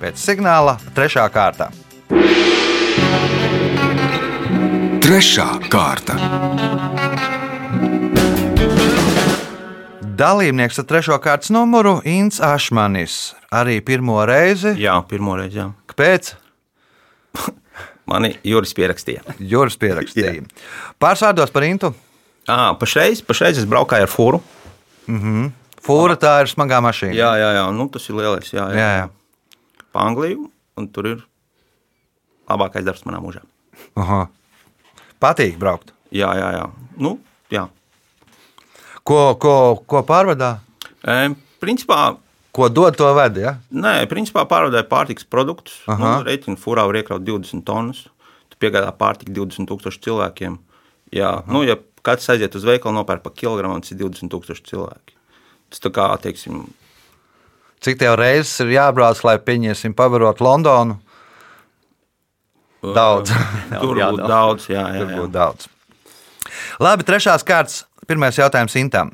pēc 0.00 0.18
signāla 0.18 0.78
3. 0.96 1.28
kārta. 1.34 1.70
Trešā 5.04 5.48
kārta. 5.72 6.99
Dalībnieks 10.20 10.76
ar 10.82 10.84
3. 10.84 11.14
kārtas 11.24 11.48
numuru 11.54 11.94
Inns 12.04 12.42
Ašmanis. 12.44 13.30
Arī 13.56 13.78
pirmo 13.80 14.18
reizi. 14.28 14.74
Jā, 14.76 14.98
pirmo 15.08 15.32
reizi. 15.38 15.56
Jā. 15.62 15.70
Kāpēc? 15.88 16.34
Mani 18.10 18.34
Juris 18.44 18.74
pierakstīja. 18.76 19.38
Juris 19.38 19.78
pierakstīja. 19.80 20.42
Pārsvārdos 21.00 21.54
par 21.54 21.64
Intu. 21.64 21.94
À, 22.50 22.74
pašreiz, 22.76 23.22
pašreiz 23.24 23.62
es 23.62 23.70
braukāju 23.70 24.04
ar 24.04 24.12
fūru. 24.12 24.42
Fūra 25.80 26.18
tā 26.20 26.34
ir 26.44 26.52
smagā 26.52 26.82
mašīna. 26.84 27.16
Jā, 27.16 27.32
jā, 27.40 27.50
jā. 27.56 27.64
Nu, 27.72 27.88
tas 27.92 28.04
ir 28.10 28.20
lielais. 28.20 28.52
Jā, 28.52 28.68
jā. 28.74 28.76
jā. 28.76 28.92
jā. 29.00 29.88
Pa 29.94 30.04
Angliju, 30.04 30.50
un 30.76 30.92
tur 30.92 31.12
ir 31.14 31.26
labākais 32.50 32.84
darbs 32.84 33.06
manā 33.08 33.24
mūžā. 33.24 33.40
Aha. 33.96 34.26
Patīk 35.22 35.56
braukt. 35.62 35.94
Jā, 36.12 36.28
jā, 36.36 36.52
jā. 36.58 36.68
Nu, 37.00 37.16
jā. 37.54 37.70
Ko, 39.10 39.20
ko, 39.42 39.54
ko 39.90 40.02
pārvadā? 40.06 40.60
E, 41.02 41.32
principā, 41.62 42.14
Ko 42.54 42.66
dod 42.70 42.96
to 42.98 43.06
ved? 43.14 43.36
Ja? 43.38 43.52
nē, 43.70 44.08
principā 44.10 44.42
pārvadāja 44.50 44.86
pārtikas 44.90 45.26
produktus. 45.26 45.76
Aha. 45.86 45.98
Nu, 46.00 46.24
Reiķina 46.26 46.58
fūrā 46.58 46.82
var 46.86 46.98
iekraut 46.98 47.22
20 47.26 47.62
tonnas. 47.66 48.04
Tu 48.50 48.58
piegādā 48.62 48.90
pārtiku 48.94 49.34
20 49.36 49.70
tūkstošu 49.70 50.02
cilvēkiem. 50.06 50.56
Jā, 51.14 51.30
nu, 51.50 51.62
ja 51.66 51.78
kāds 52.06 52.26
aiziet 52.30 52.54
uz 52.58 52.66
veikalu, 52.66 52.96
nopērk 52.98 53.22
pa 53.22 53.30
kilogramu, 53.34 53.78
tas 53.82 53.94
ir 53.94 54.00
20 54.02 54.30
tūkstoši 54.34 54.66
cilvēki. 54.66 55.14
Tas 55.70 55.82
tā 55.84 55.92
kā, 55.94 56.08
teiksim, 56.22 56.64
Cik 57.80 57.96
tev 57.96 58.18
reizes 58.20 58.58
ir 58.60 58.74
jābrauc, 58.74 59.22
lai 59.24 59.38
pieņemsim, 59.40 59.94
pavarot 59.96 60.42
Londonu? 60.44 60.98
Daudz. 62.84 63.32
tur 63.80 63.96
jā, 63.96 64.10
būtu 64.12 64.20
daudz. 64.20 64.28
daudz. 64.28 64.66
Jā, 64.68 64.82
jā, 64.84 64.98
Tur 65.00 65.08
jā. 65.14 65.20
būtu 65.22 65.32
daudz. 65.32 65.68
Labi, 66.80 67.06
trešās 67.08 67.44
kārtas. 67.46 67.84
Pirmais 68.10 68.34
jautājums 68.34 68.74
Intam. 68.74 69.12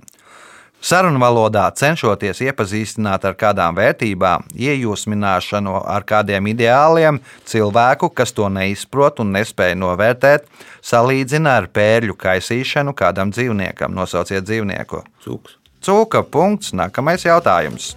Sarunu 0.80 1.20
valodā 1.20 1.66
cenšoties 1.76 2.38
iepazīstināt 2.46 3.26
ar 3.28 3.35
kādām 3.37 3.76
vērtībām, 3.76 4.46
iejūsmināšanu 4.56 5.74
ar 5.85 6.06
kādiem 6.09 6.48
ideāliem, 6.54 7.18
cilvēku, 7.44 8.09
kas 8.16 8.32
to 8.32 8.48
neizprot 8.48 9.20
un 9.20 9.37
nespēj 9.37 9.76
novērtēt, 9.82 10.48
salīdzina 10.80 11.59
ar 11.61 11.68
pērļu 11.76 12.16
kaisīšanu 12.24 12.96
kādam 12.96 13.37
dzīvniekam. 13.37 13.92
Nosauciet 13.92 14.48
dzīvnieku. 14.48 15.04
Cūks. 15.26 15.61
Cūka 15.85 16.24
punkts. 16.24 16.72
Nākamais 16.72 17.28
jautājums. 17.28 17.92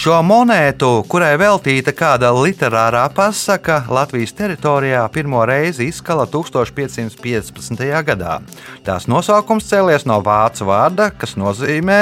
Šo 0.00 0.14
monētu, 0.24 1.02
kurai 1.12 1.34
veltīta 1.36 1.92
kāda 1.92 2.30
literārā 2.32 3.02
pasaka, 3.12 3.82
Latvijas 3.92 4.32
teritorijā 4.32 5.02
pirmo 5.12 5.42
reizi 5.44 5.90
izkala 5.90 6.24
1515. 6.24 7.84
gadā. 8.08 8.38
Tās 8.86 9.04
nosaukums 9.12 9.68
cēlies 9.68 10.08
no 10.08 10.16
vācu 10.24 10.70
vārda, 10.70 11.10
kas 11.12 11.36
nozīmē 11.36 12.00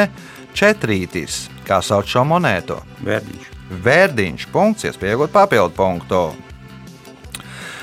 četrītis. 0.54 1.48
Kā 1.66 1.82
sauc 1.82 2.06
šo 2.06 2.22
monētu? 2.22 2.78
Vērdiņš. 3.02 3.50
Vērdiņš, 3.82 4.46
punkts, 4.54 4.86
iespējot 4.92 5.34
papildu 5.34 5.74
punktu. 5.74 6.28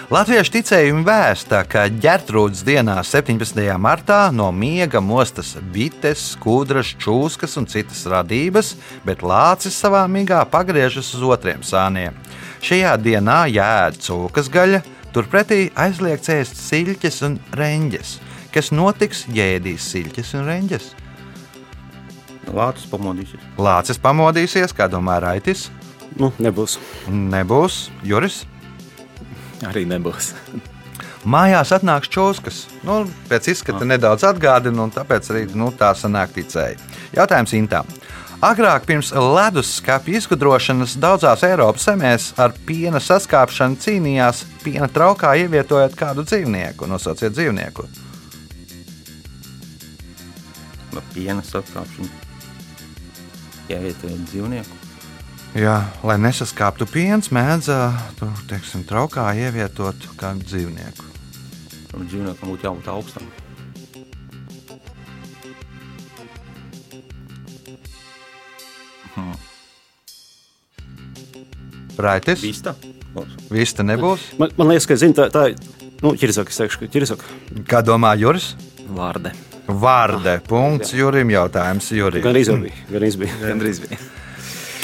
Latviešu 0.05 0.51
ticējumi 0.53 1.01
vēsta, 1.01 1.63
ka 1.65 1.87
ģērtrūdas 1.89 2.59
dienā 2.61 2.99
17. 3.01 3.57
martā 3.81 4.27
no 4.29 4.51
miega 4.53 5.01
mostas 5.01 5.55
bites, 5.73 6.21
skudras, 6.35 6.91
čūskas 7.01 7.57
un 7.57 7.65
citas 7.65 8.03
radības, 8.13 8.75
bet 9.01 9.25
lācis 9.25 9.73
savā 9.73 10.03
migā 10.05 10.43
pagriežas 10.45 11.09
uz 11.17 11.25
otriem 11.25 11.65
sāniem. 11.65 12.13
Šajā 12.61 12.93
dienā 13.01 13.39
jāēd 13.49 13.97
cūkas 14.05 14.53
gaļa, 14.53 14.85
turpretī 15.09 15.71
aizliegts 15.73 16.29
ēst 16.37 16.61
siļķes 16.61 17.21
un 17.25 17.41
reņģes. 17.57 18.15
Kas 18.53 18.69
notiks, 18.77 19.25
ja 19.33 19.55
ēdīs 19.57 19.89
siļķes 19.89 20.35
un 20.37 20.49
reņģes? 20.53 20.91
Lācis 22.53 22.91
pamodīsies. 22.93 23.53
Lācis 23.57 24.05
pamodīsies, 24.05 24.77
kā 24.77 24.85
domā 24.85 25.17
Raitis. 25.25 25.71
Nu, 26.13 26.29
nebūs. 26.37 26.77
Nebūs 27.09 27.87
Juris. 28.05 28.45
Arī 29.63 29.85
nebūs. 29.87 30.33
Mājās 31.25 31.71
atnāks 31.73 32.09
čūskas. 32.11 32.65
Nu, 32.85 32.99
pēc 33.29 33.49
izskata 33.55 33.87
nedaudz 33.87 34.27
atgādina, 34.27 34.83
un 34.85 34.91
tāpēc 34.93 35.31
arī 35.33 35.47
nu, 35.57 35.71
tā 35.73 35.89
sanāk 35.97 36.35
ticēji. 36.35 36.77
Jautājums 37.15 37.55
Intām. 37.57 37.89
Agrāk, 38.45 38.83
pirms 38.85 39.09
leduskapja 39.15 40.19
izgudrošanas, 40.19 40.97
daudzās 41.01 41.41
Eiropas 41.47 41.87
zemēs 41.87 42.27
ar 42.37 42.53
piena 42.67 42.99
saskāpšanu 43.01 43.79
cīnījās 43.81 44.43
piena 44.61 44.89
traukā, 44.91 45.31
ievietojot 45.41 45.95
kādu 45.97 46.27
dzīvnieku. 46.27 46.85
Nosauciet 46.91 47.33
dzīvnieku. 47.33 47.87
No 50.93 51.05
piena 51.15 51.41
saskāpšana. 51.47 52.11
Jāiet 53.71 54.03
dzīvnieku. 54.29 54.84
Jā, 55.55 55.75
lai 56.03 56.17
nesaskāptu 56.19 56.83
piens, 56.91 57.29
mēdz 57.31 57.69
tur, 58.19 58.31
teiksim, 58.49 58.81
traukā 58.83 59.29
ievietot 59.39 60.09
kādu 60.19 60.43
dzīvnieku. 60.43 61.05
Tam 61.93 62.03
dzīvniekam 62.09 62.49
būtu 62.51 62.67
jābūt 62.67 62.89
augstam. 62.91 63.29
Raitis? 71.95 72.43
Vista? 72.43 72.75
Vista 73.47 73.85
nebūs. 73.87 74.27
Man, 74.41 74.51
man 74.59 74.73
liekas, 74.73 74.89
ka 74.91 74.99
zin, 74.99 75.15
tā, 75.15 75.29
tā 75.31 75.45
ir 75.53 75.55
nu, 76.03 76.11
ķirzaka. 76.19 76.51
Es 76.51 76.59
teikšu, 76.59 76.83
ka 76.83 76.91
ķirzaka. 76.97 77.31
Kā 77.71 77.79
domā 77.85 78.11
Juris? 78.19 78.51
Vārde. 78.91 79.31
Vārde. 79.71 80.35
Punkts 80.51 80.91
Jurim. 80.93 81.31
Jautājums 81.31 81.87
Jurim. 81.95 82.27
Gan 82.27 82.43
izbija. 82.43 82.75
Gan 82.91 83.07
izbija. 83.07 83.39
Gandrīz 83.45 83.81
bija. 83.87 84.03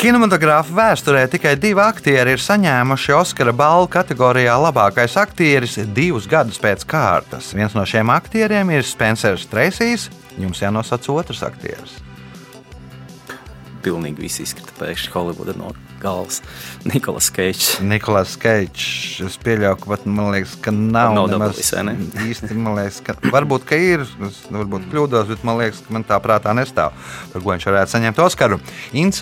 Kinematogrāfa 0.01 0.73
vēsturē 0.73 1.27
tikai 1.29 1.51
divi 1.61 1.77
aktieri 1.83 2.31
ir 2.33 2.41
saņēmuši 2.41 3.13
Oskara 3.13 3.51
balvu 3.53 3.85
kategorijā 3.93 4.55
labākais 4.57 5.13
aktieris 5.21 5.75
divus 5.93 6.25
gadus 6.25 6.57
pēc 6.57 6.87
kārtas. 6.89 7.51
Viens 7.53 7.75
no 7.77 7.83
šiem 7.85 8.09
aktieriem 8.09 8.71
ir 8.73 8.81
Spencers 8.81 9.43
Treisijs. 9.51 10.07
Jums 10.41 10.63
jānosauc 10.63 11.05
otrs 11.13 11.43
aktieris. 11.45 11.99
Pilnīgi 13.85 14.25
viss 14.25 14.41
izkrita 14.41 14.73
pēkšņi 14.79 15.13
Holivuda 15.13 15.53
no 15.59 15.69
galvas. 16.01 16.39
Nikolas 16.89 17.27
Keits. 17.35 17.67
Nikolais 17.85 18.33
Keits. 18.41 18.87
Es 19.27 19.37
pieļauju, 19.45 19.83
ka 19.83 19.91
pat, 19.91 20.07
man 20.09 20.31
liekas, 20.33 20.55
ka 20.65 20.73
nav, 20.73 21.13
Nav 21.19 21.29
dabūjis, 21.35 21.69
vai 21.77 21.83
ne? 21.91 21.93
īsti. 22.31 22.57
Man 22.57 22.79
liekas, 22.79 22.97
ka 23.05 23.19
varbūt 23.27 23.69
ka 23.69 23.77
ir, 23.77 24.07
es 24.25 24.41
varbūt 24.49 24.89
kļūdos, 24.89 25.29
bet 25.29 25.45
man 25.45 25.61
liekas, 25.61 25.83
ka 25.85 25.93
man 25.93 26.07
tā 26.09 26.17
prātā 26.25 26.57
nestāv. 26.57 26.97
Par 27.35 27.45
ko 27.45 27.53
viņš 27.53 27.69
varētu 27.69 27.95
saņemt 27.99 28.23
Oskaru? 28.25 28.57
Inns. 28.97 29.21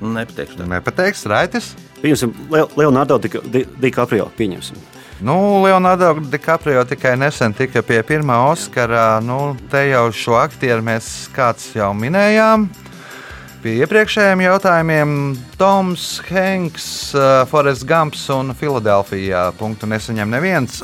Nepateikšu. 0.00 0.56
tā. 0.60 0.66
Nepateiks, 0.68 1.24
Raitis. 1.26 1.74
Pieņemsim, 2.02 2.32
Le 2.50 2.66
Leonardo 2.76 3.18
Di- 3.18 3.28
Di- 3.50 3.66
DiCaprio. 3.80 4.30
Pieņemsim. 4.38 4.76
Nu, 5.20 5.62
Leonardo 5.64 6.14
DiCaprio 6.14 6.84
tikai 6.86 7.16
nesen 7.18 7.54
tika 7.54 7.82
pie 7.82 8.02
pirmā 8.06 8.36
Oskara. 8.52 9.20
Nu, 9.20 9.56
te 9.70 9.88
jau 9.90 10.12
šo 10.14 10.36
aktieru 10.38 10.82
mēs 10.82 11.28
kāds 11.34 11.72
jau 11.74 11.90
minējām. 11.94 12.68
Pie 13.62 13.80
iepriekšējiem 13.82 14.44
jautājumiem 14.44 15.16
Toms 15.58 16.20
Hanks, 16.30 17.12
uh, 17.18 17.44
Forrests 17.50 17.82
Gumps 17.84 18.28
un 18.30 18.54
Filadelfijā 18.54 19.48
punktu 19.58 19.86
nesaņem 19.90 20.30
neviens. 20.30 20.82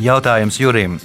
Jautājums 0.00 0.56
Jurim. 0.58 0.96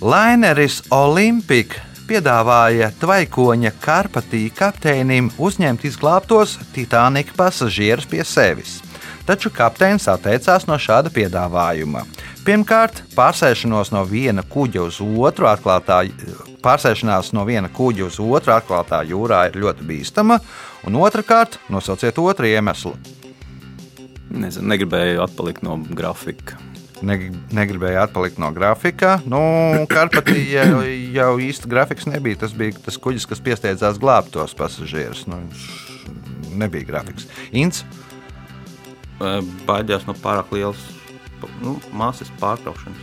Laineris 0.00 0.82
Olimpika 0.90 1.80
piedāvāja 2.10 2.88
tvaikoņa 2.98 3.70
Karpatī 3.78 4.48
kapteinim 4.54 5.28
uzņemt 5.38 5.84
izglābtos 5.86 6.56
Titanika 6.74 7.36
pasažierus 7.38 8.08
pie 8.10 8.24
sevis. 8.26 8.80
Taču 9.28 9.52
kapteinis 9.54 10.08
atteicās 10.10 10.66
no 10.66 10.78
šāda 10.80 11.12
piedāvājuma. 11.14 12.02
Pirmkārt, 12.42 13.02
pārsēšanos 13.14 13.92
no 13.94 14.02
viena 14.08 14.42
kuģa 14.42 14.82
uz 14.88 14.98
otru 15.00 15.46
atklātā, 15.50 16.00
pārsēšanās 16.64 17.30
no 17.36 17.44
viena 17.46 17.70
kuģa 17.70 18.08
uz 18.08 18.18
otru 18.18 18.56
atklātā 18.56 19.04
jūrā 19.06 19.44
ir 19.50 19.60
ļoti 19.62 19.86
bīstama, 19.86 20.40
un 20.88 20.98
otrkārt, 20.98 21.60
nosauciet 21.70 22.18
otru 22.18 22.50
iemeslu. 22.50 22.96
Nezinu, 24.30 24.66
negribēju 24.72 25.22
atpalikt 25.26 25.62
no 25.66 25.78
grafika. 25.90 26.58
Neg- 27.02 27.32
Negribēja 27.56 28.02
atpalikt 28.04 28.36
no 28.42 28.50
grafika. 28.52 29.14
Nu, 29.24 29.40
Karpatī 29.88 30.42
jau, 30.52 30.82
jau 31.14 31.30
īsti 31.40 31.68
grafiks 31.70 32.04
nebija. 32.10 32.42
Tas 32.42 32.52
bija 32.52 32.76
tas 32.84 32.98
kuģis, 33.00 33.24
kas 33.30 33.40
piesteidzās 33.40 33.96
glābt 34.02 34.32
tos 34.34 34.52
pasažierus. 34.58 35.24
Nu, 35.30 35.38
nebija 36.60 36.84
grafiks. 36.90 37.24
Ints, 37.52 37.84
Baidījās 39.20 40.06
no 40.08 40.14
pārāk 40.16 40.48
lielas 40.56 40.80
nu, 41.60 41.74
masas 41.92 42.30
pārtraukšanas. 42.40 43.02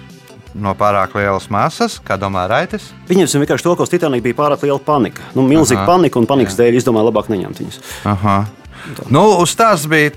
no 0.58 0.72
pārāk 0.78 1.14
lielas 1.14 1.46
masas, 1.54 2.00
kā 2.02 2.18
domā 2.18 2.48
Raitis. 2.50 2.88
Pieņemsim 3.10 3.44
vienkārši 3.44 3.64
to, 3.68 3.76
ka 3.78 3.86
uz 3.86 3.92
Titanika 3.94 4.24
bija 4.26 4.38
pārāk 4.40 4.64
liela 4.66 4.80
panika. 4.82 5.22
Nu, 5.38 5.44
milzīga 5.46 5.84
Aha. 5.84 5.90
panika 5.92 6.18
un 6.18 6.26
panikas 6.26 6.58
dēļ 6.58 6.80
izdomāja 6.80 7.10
labāk 7.12 7.30
neņemt 7.30 7.62
viņus. 7.62 7.78
Aha. 8.10 8.38
Nu, 9.14 9.22
uz 9.44 9.54
tās 9.58 9.86
bija 9.90 10.14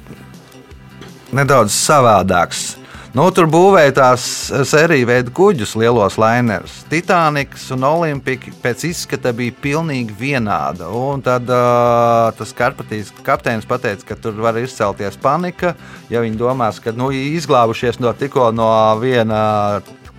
nedaudz 1.37 1.77
savādāks. 1.77 2.77
Nu, 3.11 3.25
tur 3.35 3.49
būvēja 3.51 3.91
tās 3.97 4.25
sēriju 4.71 5.09
veidu 5.09 5.33
kuģus, 5.35 5.73
lielos 5.81 6.15
lainerus. 6.21 6.77
Titaniks 6.87 7.65
un 7.75 7.83
Olimpika 7.89 8.53
pēc 8.63 8.85
izskata 8.87 9.33
bija 9.35 9.57
pilnīgi 9.65 10.15
vienāda. 10.15 10.87
Un 10.95 11.19
tad 11.27 11.51
uh, 11.51 12.31
tas 12.39 12.55
karpatīs 12.55 13.11
kapteinis 13.27 13.67
pateica, 13.67 14.13
ka 14.13 14.19
tur 14.23 14.39
var 14.39 14.61
izcelties 14.63 15.19
panika, 15.19 15.75
ja 16.07 16.23
viņi 16.23 16.39
domās, 16.39 16.79
ka 16.79 16.95
nu, 16.95 17.11
izglābušies 17.11 17.99
no 17.99 18.15
tikko 18.15 18.53
no 18.55 18.71
viena 19.03 19.43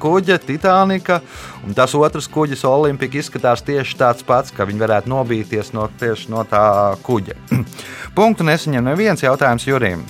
kuģa, 0.02 0.42
Titanika, 0.44 1.22
un 1.64 1.78
tas 1.78 1.96
otrs 1.96 2.28
kuģis, 2.28 2.68
Olimpika, 2.68 3.22
izskatās 3.22 3.64
tieši 3.64 4.02
tāds 4.04 4.28
pats, 4.28 4.52
ka 4.52 4.68
viņi 4.68 4.84
varētu 4.84 5.16
nobīties 5.16 5.72
no, 5.78 5.88
tieši 6.02 6.34
no 6.34 6.44
tā 6.44 6.66
kuģa. 7.08 7.40
Punktu 8.20 8.52
nesaņem 8.52 8.92
neviens 8.92 9.24
jautājums 9.24 9.70
Jurim. 9.70 10.04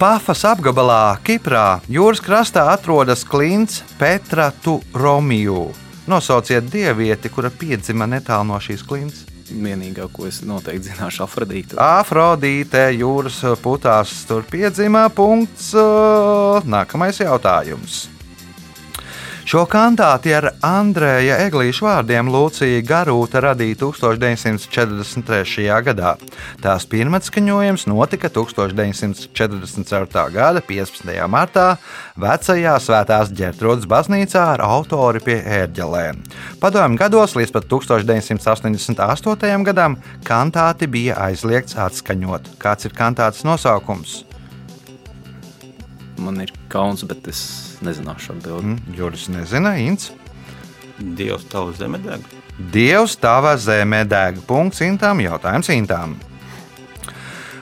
Pafas 0.00 0.46
apgabalā, 0.48 1.18
Kiprā, 1.20 1.82
jūras 1.84 2.22
krastā 2.24 2.62
atrodas 2.72 3.20
klints 3.28 3.82
Petra 3.98 4.46
Turomiju. 4.64 5.66
Nosauciet 6.08 6.70
dievieti, 6.72 7.28
kura 7.28 7.50
piedzima 7.52 8.06
netālu 8.08 8.46
no 8.48 8.56
šīs 8.64 8.80
klints. 8.88 9.26
Vienīgā, 9.50 10.06
ko 10.08 10.24
es 10.24 10.38
noteikti 10.40 10.88
zināšu, 10.94 11.26
Afrodīta. 11.26 11.76
Afrodīte 12.00 12.86
jūras 12.96 13.42
putās 13.60 14.14
tur 14.24 14.48
piedzima. 14.48 15.04
Punkts. 15.12 15.74
Nākamais 16.64 17.20
jautājums. 17.20 18.06
Šo 19.48 19.62
kantāti 19.64 20.34
ar 20.36 20.50
Andrēja 20.64 21.38
Eglīša 21.46 21.84
vārdiem 21.86 22.28
Lūcija 22.30 22.82
Garūta 22.84 23.40
radīja 23.40 23.78
1943. 23.80 25.64
gadā. 25.86 26.10
Tās 26.60 26.84
pirmatskaņojums 26.90 27.86
notika 27.88 28.28
1944. 28.28 30.26
gada 30.34 30.60
15. 30.60 31.26
martā 31.32 31.78
vecajā 32.20 32.76
Svētās 32.84 33.32
ģērtrodas 33.32 33.88
baznīcā 33.88 34.44
ar 34.58 34.60
autori 34.66 35.20
pie 35.24 35.40
ērģelēm. 35.40 36.20
Padomju 36.60 37.00
gados 37.00 37.32
līdz 37.38 37.52
pat 37.56 37.64
1988. 37.72 39.64
gadam 39.70 39.96
kantāti 40.28 40.84
bija 40.86 41.16
aizliegts 41.30 41.80
atskaņot. 41.80 42.42
Kāds 42.60 42.84
ir 42.84 42.92
kantātes 42.92 43.44
nosaukums? 43.48 44.24
Man 46.20 46.40
ir 46.44 46.52
kauns, 46.68 47.00
bet 47.08 47.24
es 47.32 47.69
nezināšu 47.86 48.36
atbildēt. 48.36 48.66
Mm, 48.66 48.96
Juris 48.98 49.28
nezina, 49.32 49.76
Ints. 49.80 50.12
Dievs, 51.00 51.46
tavs 51.48 51.78
zeme 51.80 51.98
deg. 52.02 52.24
Dievs 52.60 53.16
tavā 53.16 53.54
zemē 53.56 54.02
deg. 54.04 54.42
Punkts 54.44 54.82
intām, 54.84 55.22
jautājums 55.24 55.70
intām. 55.72 56.18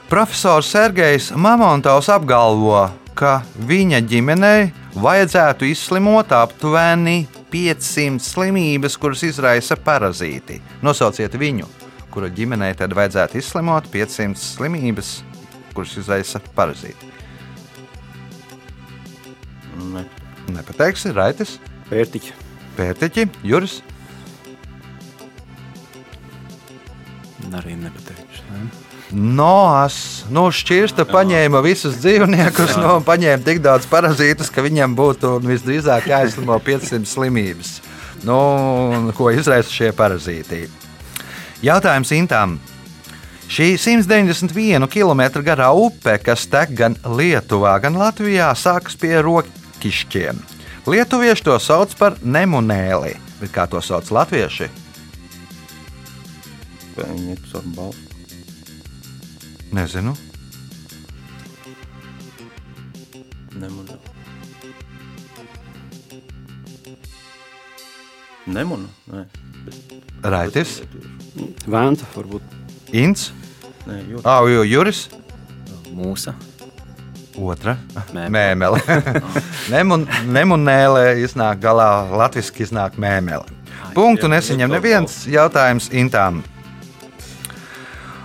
Profesors 0.09 0.67
Sergejs 0.73 1.29
Mamontovs 1.37 2.09
apgalvo, 2.11 2.89
ka 3.15 3.39
viņa 3.69 4.01
ģimenei 4.09 4.71
vajadzētu 4.97 5.69
izslimot 5.69 6.33
aptuveni 6.35 7.27
500 7.53 8.19
slimības, 8.25 8.97
kuras 8.99 9.23
izraisa 9.23 9.77
parazīti. 9.79 10.59
Nosauciet 10.83 11.37
viņu, 11.39 11.69
kura 12.11 12.27
ģimenei 12.33 12.73
tad 12.77 12.95
vajadzētu 12.97 13.39
izslimot 13.39 13.87
500 13.93 14.41
slimības, 14.41 15.19
kuras 15.77 15.95
izraisa 16.01 16.41
parazīti. 16.57 17.13
Nepateiksi, 20.53 21.13
Raitis, 21.15 21.57
Pērtiķi. 21.89 22.35
Pērtiķi, 22.77 23.25
Juris. 23.43 23.79
Arī 27.49 27.73
nepateikšu. 27.79 28.45
Ne? 28.53 28.67
Noas, 29.09 29.95
nu, 30.29 30.43
šķirsta 30.53 31.07
paņēma 31.09 31.63
visus 31.65 31.97
dzīvniekus, 31.97 32.75
no, 32.77 32.99
un 32.99 33.05
paņēma 33.07 33.41
tik 33.45 33.61
daudz 33.65 33.87
parazītus, 33.89 34.51
ka 34.53 34.61
viņam 34.61 34.93
būtu 34.97 35.39
visdrīzāk 35.47 36.11
jāizslimo 36.11 36.59
500 36.61 37.09
slimības. 37.09 37.79
Nu, 38.27 38.37
ko 39.17 39.31
izraisa 39.33 39.73
šie 39.73 39.89
parazīti? 39.97 40.67
Jautājums 41.65 42.13
Intām. 42.13 42.59
Šī 43.49 43.71
191 43.81 44.85
km 44.93 45.23
garā 45.41 45.71
upe, 45.73 46.19
kas 46.21 46.45
tek 46.51 46.75
gan 46.77 46.93
Lietuvā, 47.01 47.79
gan 47.81 47.97
Latvijā, 47.97 48.51
sākas 48.53 48.93
pie 48.99 49.15
rokišķiem. 49.79 50.39
Lietuvieši 50.87 51.43
to 51.43 51.55
sauc 51.59 51.93
par 51.95 52.17
nemunēli, 52.23 53.15
bet 53.39 53.51
kā 53.51 53.67
to 53.67 53.79
sauc 53.81 54.09
latvieši? 54.11 54.69
Nezinu. 59.71 60.15
Nemunu. 63.59 63.95
Nemunu? 68.47 68.89
Nē. 69.13 69.25
Raitis, 70.23 70.81
Vēnta 71.69 72.07
varbūt. 72.15 72.43
Inns, 72.91 73.29
Nē, 73.85 74.01
jūtas. 74.09 74.25
Au, 74.27 74.47
jo, 74.49 74.63
Juris. 74.65 75.07
Mūsa. 75.93 76.33
Otra 77.39 77.77
Mēmele. 78.11 78.29
mēmele. 78.35 78.79
Nemun, 79.73 80.05
nemunēlē 80.27 81.05
iznāk 81.23 81.61
galā, 81.63 81.89
latviešu 82.11 82.65
iznāk 82.65 82.99
mēmele. 82.99 83.47
Punktu 83.95 84.27
nesaņem 84.29 84.71
neviens 84.71 85.21
jautājums 85.29 85.89
Intām. 85.95 86.43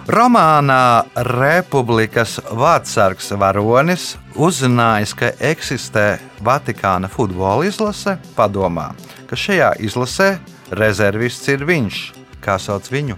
Romānā 0.04 1.06
Republikas 1.16 2.36
vārdsargs 2.52 3.30
varonis 3.40 4.10
uzzinājis, 4.36 5.14
ka 5.16 5.30
eksistē 5.40 6.18
Vatikāna 6.44 7.08
futbola 7.08 7.64
izlase, 7.64 8.18
padomā, 8.36 8.90
ka 9.30 9.38
šajā 9.38 9.72
izlasē 9.80 10.34
rezervists 10.76 11.48
ir 11.48 11.64
viņš. 11.64 12.02
Kā 12.44 12.58
sauc 12.60 12.90
viņu? 12.92 13.16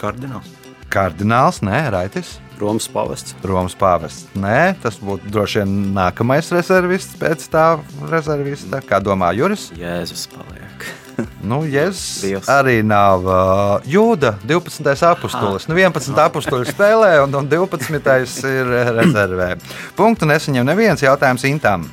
Kardināls. 0.00 0.63
Kardināls, 0.94 1.58
nē, 1.66 1.80
Raitis. 1.90 2.36
Romas 2.60 2.86
pavests. 2.86 3.34
Romas 3.42 3.74
pāvests. 3.74 4.28
Nē, 4.38 4.76
tas 4.82 5.00
būtu 5.02 5.26
droši 5.34 5.64
vien 5.64 5.72
nākamais 5.96 6.52
rezervists 6.54 7.16
pēc 7.18 7.48
tā 7.50 7.64
rezervista. 8.12 8.78
Kā 8.86 9.00
domā 9.02 9.32
Juris? 9.34 9.72
Jēzus 9.78 10.28
paliek. 10.34 10.86
Nu, 11.46 11.60
Jēzus 11.62 12.24
Dievs. 12.24 12.48
arī 12.50 12.80
nav 12.82 13.26
uh, 13.28 13.84
Jūda 13.86 14.32
12. 14.50 14.88
apustulis. 15.06 15.68
Nu, 15.70 15.76
11. 15.78 16.10
apustulis 16.26 16.72
spēlē, 16.74 17.12
un, 17.22 17.36
un 17.38 17.50
12. 17.50 18.48
ir 18.50 18.72
rezervē. 18.96 19.52
Punktu 19.98 20.26
nesaņem 20.26 20.66
neviens 20.66 21.04
jautājums 21.06 21.46
Intām. 21.46 21.86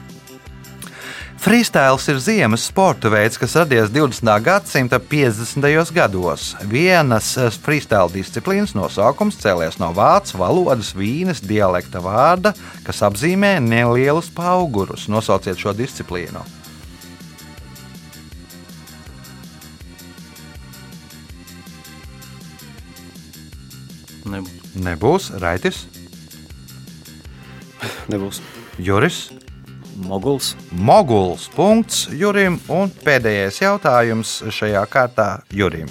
Freestyles 1.41 2.03
ir 2.05 2.19
ziemas 2.21 2.67
sporta 2.69 3.09
veids, 3.09 3.39
kas 3.41 3.55
radies 3.57 3.89
20. 3.89 4.29
gadsimta 4.45 4.99
50. 4.99 5.89
gados. 5.89 6.51
Vienas 6.69 7.31
eh, 7.33 7.49
freestyle 7.63 8.13
disciplīnas 8.13 8.75
nosaukums 8.77 9.39
cēlies 9.41 9.79
no 9.81 9.89
vācu 9.97 10.37
valodas 10.37 10.91
vīnes 10.93 11.41
dialekta 11.41 11.97
vārda, 12.05 12.53
kas 12.85 13.01
apzīmē 13.09 13.55
nelielus 13.57 14.29
augurus. 14.37 15.07
Nosauciet 15.09 15.57
šo 15.57 15.73
disciplīnu. 15.73 16.45
Nebūs. 24.29 24.57
Nebūs 24.77 25.33
Raitis, 25.41 25.87
Nebūs. 28.13 28.43
Juris, 28.77 29.31
Moguls. 30.07 30.55
Moguls. 30.71 31.47
Punkts 31.55 32.07
Jurim 32.17 32.59
un 32.71 32.91
pēdējais 33.05 33.61
jautājums 33.61 34.37
šajā 34.49 34.83
kārtā 34.91 35.29
Jurim. 35.53 35.89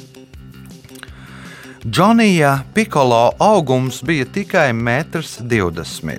Džonija 1.86 2.58
Pikolo 2.74 3.30
augums 3.40 4.02
bija 4.04 4.26
tikai 4.28 4.68
1,20 4.76 6.04
m. 6.04 6.18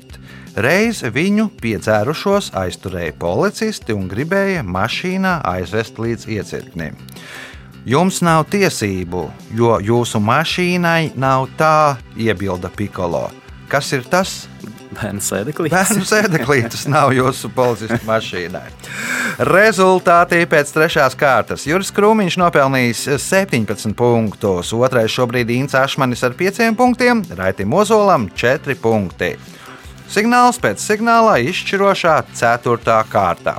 Reiz 0.55 1.03
viņu 1.05 1.45
piedzērušos 1.61 2.49
aizturēja 2.59 3.13
policisti 3.19 3.93
un 3.95 4.09
gribēja 4.11 4.65
mašīnā 4.67 5.37
aizvest 5.47 6.01
līdz 6.01 6.27
iecirknim. 6.27 6.97
Jums 7.87 8.19
nav 8.25 8.47
tiesību, 8.51 9.23
jo 9.57 9.77
jūsu 9.81 10.19
mašīnai 10.21 11.13
nav 11.15 11.47
tā, 11.57 11.97
iebilda 12.17 12.69
Pikolo. 12.73 13.29
Kas 13.71 13.93
ir 13.95 14.03
tas? 14.05 14.41
Bērnu 14.91 15.23
sēdeklī. 15.23 15.71
Bērnu 15.71 16.03
sēdeklītes 16.07 16.83
nav 16.91 17.13
jūsu 17.15 17.51
policistu 17.55 18.01
mašīnai. 18.07 18.65
Rezultāti 19.47 20.41
pēc 20.51 20.73
trešās 20.75 21.15
kārtas. 21.19 21.63
Juris 21.69 21.93
Krūmiņš 21.95 22.37
nopelnījis 22.41 23.05
17 23.23 23.95
punktus, 23.97 24.73
otrais 24.75 25.13
šobrīd 25.15 25.53
Inns 25.55 25.77
Ašmanis 25.79 26.25
ar 26.27 26.35
5 26.37 26.75
punktiem, 26.79 27.23
Raitim 27.39 27.73
Ozolam 27.73 28.27
4 28.35 28.75
punkti. 28.83 29.33
Signāls 30.11 30.59
pēc 30.59 30.83
signālā 30.83 31.39
izšķirošā 31.47 32.17
4. 32.35 32.97
kārtā. 33.11 33.55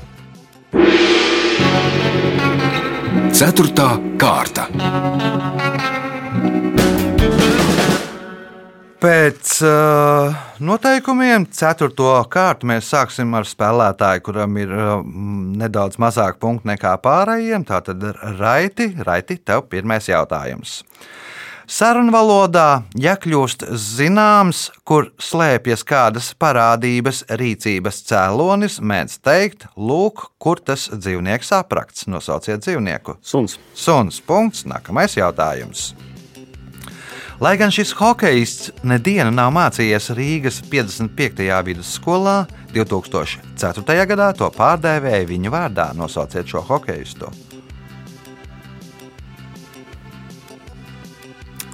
Ceturtā 3.32 3.94
kārta. 4.20 4.68
Pēc 9.02 9.56
uh, 9.66 10.36
noteikumiem, 10.62 11.48
ceturto 11.50 12.12
kārtu 12.30 12.68
mēs 12.70 12.86
sāksim 12.92 13.32
ar 13.34 13.48
spēlētāju, 13.50 14.22
kuram 14.28 14.60
ir 14.62 14.70
uh, 14.76 14.92
nedaudz 15.58 15.98
mazāk 15.98 16.38
punktu 16.38 16.70
nekā 16.70 16.92
pārējiem. 17.02 17.64
Tātad, 17.66 18.04
Raiti, 18.38 18.92
Raiti, 19.02 19.40
tev 19.42 19.64
pirmais 19.72 20.06
jautājums. 20.06 20.76
Sarunvalodā, 21.66 22.84
ja 22.94 23.16
kļūst 23.18 23.64
zināms, 23.74 24.68
kur 24.86 25.10
slēpjas 25.18 25.82
kādas 25.88 26.30
parādības, 26.38 27.24
rīcības 27.42 28.04
cēlonis, 28.06 28.78
mēdz 28.78 29.18
teikt, 29.26 29.66
lūk, 29.74 30.28
kur 30.38 30.62
tas 30.62 30.86
dzīvnieks 30.94 31.50
aprakts. 31.58 32.06
Nosauciet 32.06 32.62
dzīvnieku. 32.62 33.18
Suns. 33.18 33.58
Suns. 33.74 34.22
Punkts. 34.22 34.62
Nākamais 34.70 35.18
jautājums. 35.18 35.90
Lai 37.42 37.56
gan 37.58 37.72
šis 37.74 37.90
hokejists 37.98 38.68
nedienu 38.86 39.32
nav 39.34 39.48
mācījies 39.50 40.12
Rīgas 40.14 40.60
55. 40.70 41.48
vidusskolā, 41.66 42.44
2004. 42.70 43.96
gadā 44.06 44.28
to 44.38 44.46
pārdēvēja 44.54 45.24
viņa 45.26 45.50
vārdā. 45.50 45.86
Nosauciet 45.98 46.46
šo 46.46 46.62
hokejistu. 46.68 47.32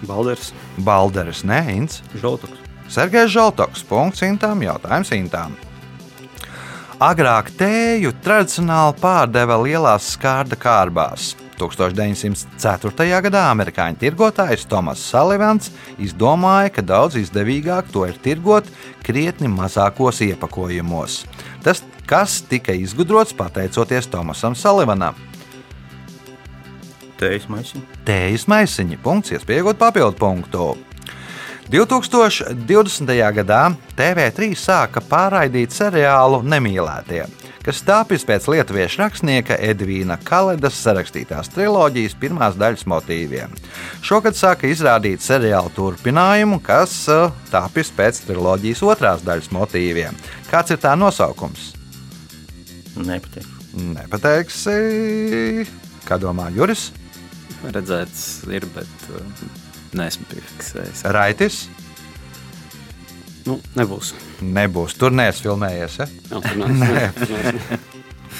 Balders. 0.08 0.54
Balderis 0.78 1.42
Neins, 1.44 2.00
Žoltoks. 2.16 2.64
Sergejs 2.88 3.34
Žaltoks. 3.34 3.82
Punkts 3.84 4.24
Intām. 4.24 4.64
Jautājums 4.64 5.12
Intām. 5.12 5.58
Agrāk 6.96 7.52
tēju 7.60 8.14
tradicionāli 8.24 8.96
pārdeva 9.04 9.60
lielās 9.60 10.14
skārda 10.16 10.56
kārbās. 10.56 11.34
1904. 11.58 13.20
gadā 13.28 13.44
amerikāņu 13.52 14.00
tirgotājs 14.00 14.66
Tomas 14.70 15.02
Salivans 15.02 15.72
izdomāja, 15.98 16.72
ka 16.78 16.84
daudz 16.86 17.18
izdevīgāk 17.20 17.90
to 17.92 18.06
ir 18.08 18.18
tirgot 18.22 18.68
krietni 19.06 19.50
mazākos 19.52 20.22
iepakojumos. 20.28 21.24
Tas, 21.66 21.82
kas 22.08 22.40
tika 22.48 22.72
izgudrots 22.72 23.36
pateicoties 23.36 24.08
Tomasam 24.10 24.56
Salivanam. 24.58 25.18
Tējas 27.18 27.48
maisiņš. 27.50 27.96
Tējas 28.06 28.46
maisiņi. 28.50 29.00
Punkts, 29.02 29.34
iespējot 29.34 29.80
papildu 29.80 30.20
punktu. 30.20 30.68
2020. 31.68 33.10
gadā 33.36 33.58
TV3 33.92 34.54
sāka 34.56 35.02
pārraidīt 35.04 35.74
seriālu 35.76 36.38
Nemīlētie, 36.40 37.26
kas 37.60 37.82
tāpjas 37.84 38.24
pēc 38.24 38.46
lietuviešu 38.48 39.02
rakstnieka 39.02 39.58
Edvīna 39.60 40.16
Kaledas 40.24 40.78
sarakstītās 40.80 41.52
triloģijas 41.52 42.16
pirmās 42.16 42.56
daļas 42.56 42.86
motīviem. 42.88 43.52
Šogad 44.00 44.38
sāka 44.40 44.64
izrādīt 44.72 45.20
seriālu 45.20 45.68
turpinājumu, 45.76 46.62
kas 46.64 46.96
eh, 47.12 47.28
tāpjas 47.52 47.92
pēc 48.00 48.22
triloģijas 48.30 48.84
otrās 48.88 49.28
daļas 49.28 49.52
motīviem. 49.52 50.16
Kāds 50.48 50.72
ir 50.72 50.80
tā 50.80 50.96
nosaukums? 50.96 51.74
Nepatīk. 52.96 53.44
Nepateiksi. 53.92 55.68
Kā 56.08 56.16
domā 56.16 56.48
Juris? 56.56 56.88
Redzēts, 57.68 58.46
ir, 58.54 58.64
bet 58.72 59.10
uh, 59.12 59.67
neesmu 59.96 60.26
piefiksējis. 60.32 61.04
Raitis? 61.14 61.62
Nu, 63.48 63.56
nebūs. 63.78 64.12
Nebūs. 64.44 64.96
Tur 65.00 65.14
neesfilmējies. 65.16 65.98
Ja? 66.02 66.08
Jā, 66.34 66.40
tur 66.44 66.72
nē, 66.82 67.04
tur 67.16 67.32
nē. 67.46 67.78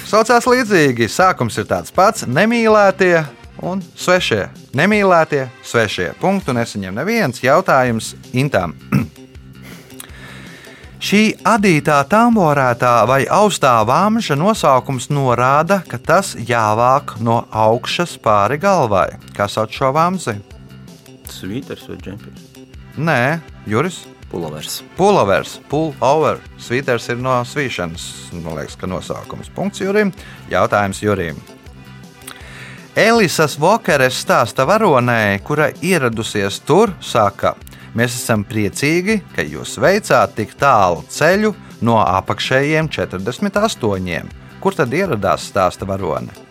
Saucās 0.09 0.45
līdzīgi. 0.49 1.09
Sākums 1.09 1.57
ir 1.61 1.67
tāds 1.69 1.93
pats- 1.95 2.27
nemīlētie 2.39 3.23
un 3.65 3.81
svešie. 3.97 4.47
Nemīlētie, 4.77 5.47
svešie. 5.65 6.11
Punktu 6.21 6.53
nesaņem 6.53 7.01
neviens 7.01 7.41
jautājums 7.43 8.13
Intām. 8.37 8.75
Šī 10.99 11.21
adītā 11.47 12.01
tamborētā 12.11 12.93
vai 13.07 13.21
austā 13.31 13.77
vāmža 13.87 14.35
nosaukums 14.35 15.07
norāda, 15.07 15.79
ka 15.87 15.95
tas 15.95 16.33
jāvāk 16.35 17.15
no 17.23 17.45
augšas 17.55 18.17
pāri 18.19 18.59
galvai. 18.59 19.13
Kā 19.31 19.47
sauc 19.47 19.71
šo 19.71 19.93
vāmzi? 19.95 20.35
Svīters 21.33 21.85
vai 21.89 21.99
džempers? 22.01 22.47
Nē, 22.97 23.39
Juris. 23.69 24.03
Pulovers. 24.29 24.83
Pullovers, 24.97 25.55
pullover. 25.69 26.37
Svīters 26.61 27.07
ir 27.09 27.17
no 27.17 27.39
svīšanas. 27.41 28.03
Man 28.43 28.59
liekas, 28.59 28.75
ka 28.77 28.89
nosaukums. 28.89 29.49
Punkts 29.55 29.81
Jurim. 29.81 30.11
Jautājums 30.51 31.01
Jurim. 31.01 31.39
Elisas 32.99 33.55
Vokeres 33.57 34.17
stāsta 34.21 34.65
varonē, 34.67 35.39
kura 35.45 35.69
ieradusies 35.81 36.59
tur, 36.67 36.91
saka, 37.01 37.53
mēs 37.95 38.17
esam 38.17 38.43
priecīgi, 38.43 39.21
ka 39.35 39.45
jūs 39.45 39.77
veicāt 39.79 40.35
tik 40.35 40.57
tālu 40.59 41.05
ceļu 41.09 41.53
no 41.85 41.99
apakšējiem 42.03 42.89
48. 42.91 44.35
Kur 44.59 44.75
tad 44.75 44.93
ieradās 44.93 45.47
stāsta 45.47 45.87
varone? 45.87 46.48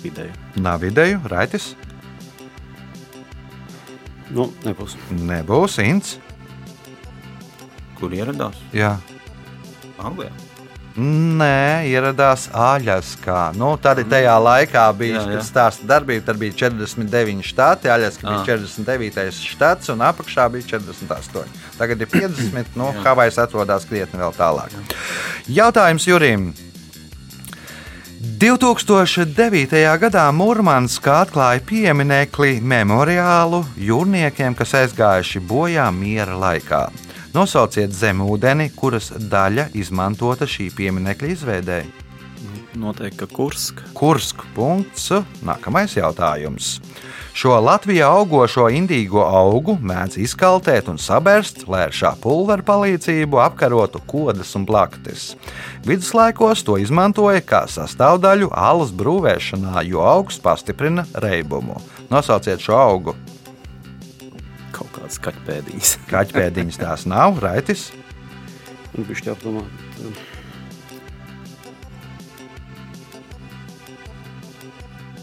Nav 0.00 0.06
ideju. 0.12 0.32
Nav 0.56 0.84
ideju, 0.84 1.20
Raitis, 1.28 1.74
Nu, 4.30 4.52
nebūs. 4.64 4.94
nebūs 5.10 5.78
Ints. 5.82 6.18
Kur 7.98 8.10
ieradās? 8.14 8.54
Jā. 8.72 8.96
Anglijā. 9.98 10.30
Nē, 10.96 11.86
ieradās 11.90 12.48
Aļaskā. 12.54 13.52
Nu, 13.58 13.76
tad 13.82 13.98
ir 13.98 14.04
tajā 14.10 14.36
laikā 14.42 14.84
bija 14.98 15.20
Jā, 15.20 15.34
jā. 15.34 15.42
stāsta 15.42 15.86
darbība. 15.86 16.24
Tad 16.26 16.38
bija 16.38 16.52
49 16.52 17.42
štati, 17.42 17.90
Aļaska 17.90 18.22
bija 18.22 18.40
Ah. 18.40 18.46
49. 18.46 19.42
štats 19.50 19.88
un 19.92 19.98
apakšā 19.98 20.46
bija 20.50 20.62
48. 20.78 21.46
Tagad 21.78 22.00
ir 22.00 22.06
50. 22.06 22.76
nu, 22.76 22.92
Havajs 23.04 23.38
atrodas 23.38 23.84
krietni 23.84 24.18
vēl 24.20 24.32
tālāk. 24.34 24.70
Jautājums 25.48 26.06
Jurim. 26.06 26.52
2009. 28.20 29.78
gadā 29.96 30.26
Mūrmanskā 30.36 31.14
atklāja 31.24 31.62
pieminekli 31.64 32.58
memoriālu 32.60 33.62
jūrniekiem, 33.80 34.52
kas 34.58 34.74
aizgājuši 34.82 35.40
bojā 35.48 35.86
miera 35.88 36.36
laikā. 36.36 36.82
Nosauciet 37.32 37.96
zemūdeni, 37.96 38.68
kuras 38.76 39.08
daļa 39.16 39.70
izmantota 39.72 40.44
šī 40.44 40.68
pieminiekļa 40.76 41.32
izveidē. 41.32 41.80
Noteikti, 42.74 43.18
ka 43.18 43.26
Kurska. 43.26 43.82
Kursk. 43.94 44.44
Punkts. 44.54 45.10
Nākamais 45.42 45.96
jautājums. 45.96 46.78
Šo 47.34 47.56
Latvijā 47.62 48.06
augošo 48.10 48.68
indīgo 48.74 49.22
augu 49.26 49.76
mēdz 49.82 50.18
izkaltēt 50.22 50.90
un 50.90 50.98
sabērst, 51.00 51.64
lai 51.70 51.84
ar 51.88 51.94
šā 51.94 52.12
pulvera 52.22 52.62
palīdzību 52.66 53.40
apkarotu 53.42 54.02
kodas 54.06 54.54
un 54.58 54.66
blaktis. 54.68 55.32
Viduslaikos 55.86 56.62
to 56.66 56.78
izmantoja 56.82 57.42
kā 57.42 57.64
sastāvdaļu 57.70 58.50
alas 58.54 58.94
brūvēšanā, 58.94 59.82
jo 59.90 60.02
augs 60.06 60.38
pastiprina 60.42 61.06
reibumu. 61.14 61.78
Nosauciet 62.10 62.62
šo 62.62 62.78
augu. 62.78 63.16
Kaut 64.74 64.90
kādas 64.94 65.18
kaķpēdiņas. 65.22 65.96
Kaķpēdiņas 66.10 66.82
tās 66.82 67.06
nav, 67.10 67.42
raitis. 67.42 67.88
Nu, 68.94 69.06
bišķi 69.06 69.32
jāpadomā. 69.32 69.66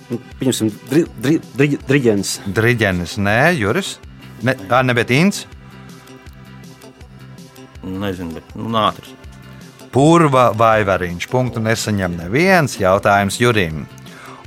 Pieņemsim, 0.08 0.72
dri, 0.88 1.04
dri, 1.20 1.38
dri, 1.58 1.74
driģens. 1.88 2.38
Driģenis, 2.56 3.18
nē, 3.20 3.40
Juris. 3.60 3.98
Ne, 4.46 4.54
ā, 4.70 4.82
ne 4.86 4.94
bet 4.96 5.12
Inns. 5.12 5.44
Nezinu, 7.84 8.38
bet 8.38 8.54
nu, 8.56 8.70
nātris. 8.72 9.12
Purva 9.92 10.52
vai 10.56 10.86
variņš. 10.88 11.28
Punktu 11.32 11.64
nesaņem 11.64 12.16
neviens 12.22 12.78
jautājums 12.80 13.40
Jurim. 13.42 13.86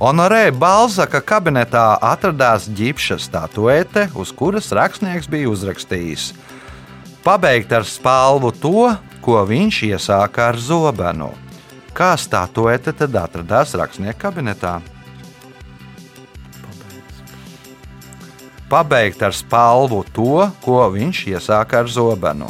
Honorē 0.01 0.47
Balzaka 0.57 1.19
kabinetā 1.21 1.99
atradās 2.01 2.65
ģipša 2.65 3.19
statuete, 3.21 4.07
uz 4.17 4.31
kuras 4.33 4.71
rakstnieks 4.73 5.29
bija 5.29 5.51
uzrakstījis: 5.51 6.31
Pabeigt 7.21 7.73
ar 7.77 7.85
spalvu 7.85 8.49
to, 8.57 8.87
ko 9.21 9.43
viņš 9.45 9.83
iesāka 9.91 10.47
ar 10.49 10.57
zobenu. 10.57 11.29
Kā 11.93 12.15
statuete 12.17 12.95
tad 12.97 13.19
atradās 13.21 13.75
rakstnieka 13.77 14.17
kabinetā? 14.25 14.79
Pabeigt 18.71 19.19
ar 19.19 19.33
spalvu 19.35 20.05
to, 20.15 20.45
ko 20.63 20.85
viņš 20.93 21.25
iesāka 21.33 21.81
ar 21.83 21.89
zobenu. 21.91 22.47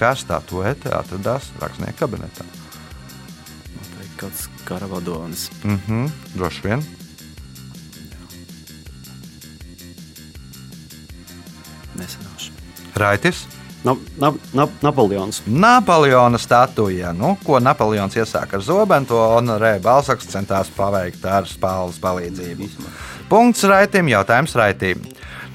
Kā 0.00 0.14
statuete 0.16 0.88
atradās 0.88 1.50
rakstnieka 1.60 1.98
kabinetā? 2.06 2.46
Noteikti 3.74 4.16
kāds 4.22 4.46
karavadonis. 4.64 5.50
Mhm, 5.60 6.08
droši 6.32 6.64
vien. 6.64 6.86
Nesināšu. 12.00 12.56
Raitis. 12.96 13.44
Na, 13.84 13.96
na, 14.16 14.32
na, 14.56 14.68
Napoleons. 14.80 15.42
Napoleona 15.44 16.38
statuja, 16.40 17.12
nu, 17.12 17.36
ko 17.44 17.60
Napoleons 17.60 18.16
iesāka 18.16 18.56
ar 18.56 18.64
zobenu, 18.64 19.12
to 19.12 19.20
honorē 19.36 19.78
Balsaks 19.84 20.28
centās 20.28 20.72
paveikt 20.72 21.24
ar 21.24 21.48
spāles 21.48 22.00
palīdzību. 22.00 22.68
Punkts 23.28 23.64
raitim, 23.68 24.08
jautājums 24.08 24.56
raitim. 24.56 25.04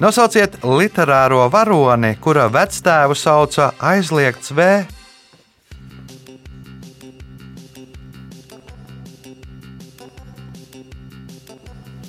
Nosauciet 0.00 0.58
literāro 0.62 1.46
varoni, 1.52 2.10
kura 2.20 2.46
vectēvu 2.52 3.16
sauca 3.16 3.70
aizliegts 3.92 4.52
V. 4.58 4.66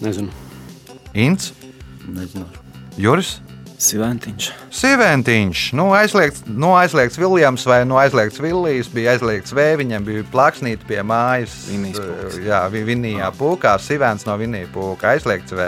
Nezinu. 0.01 0.29
Ints, 1.17 1.51
Nezināšu. 2.07 2.61
Juris. 3.01 3.37
Siventiņš. 3.77 4.45
Sīventiņš, 4.73 5.59
nu, 5.77 5.91
aizliegts, 5.93 6.41
nu, 6.49 6.71
aizliegts 6.79 7.19
Viljams 7.21 7.61
vai 7.69 7.83
nu, 7.85 7.99
aizliegts 8.01 8.39
Villijs, 8.41 8.87
bija 8.89 9.11
aizliegts 9.13 9.53
V, 9.53 9.67
viņam 9.83 10.05
bija 10.07 10.23
plāksnīte 10.33 10.87
pie 10.89 10.97
mājas. 11.05 11.53
Vinijas 11.69 11.99
pūks. 12.01 12.39
Jā, 12.47 12.63
vi- 12.73 12.81
Vinijā 12.87 13.29
pūkā, 13.37 13.75
Sīvents 13.77 14.25
no 14.25 14.33
Vinija 14.41 14.65
pūka, 14.73 15.13
aizliegts 15.13 15.53
V. 15.53 15.67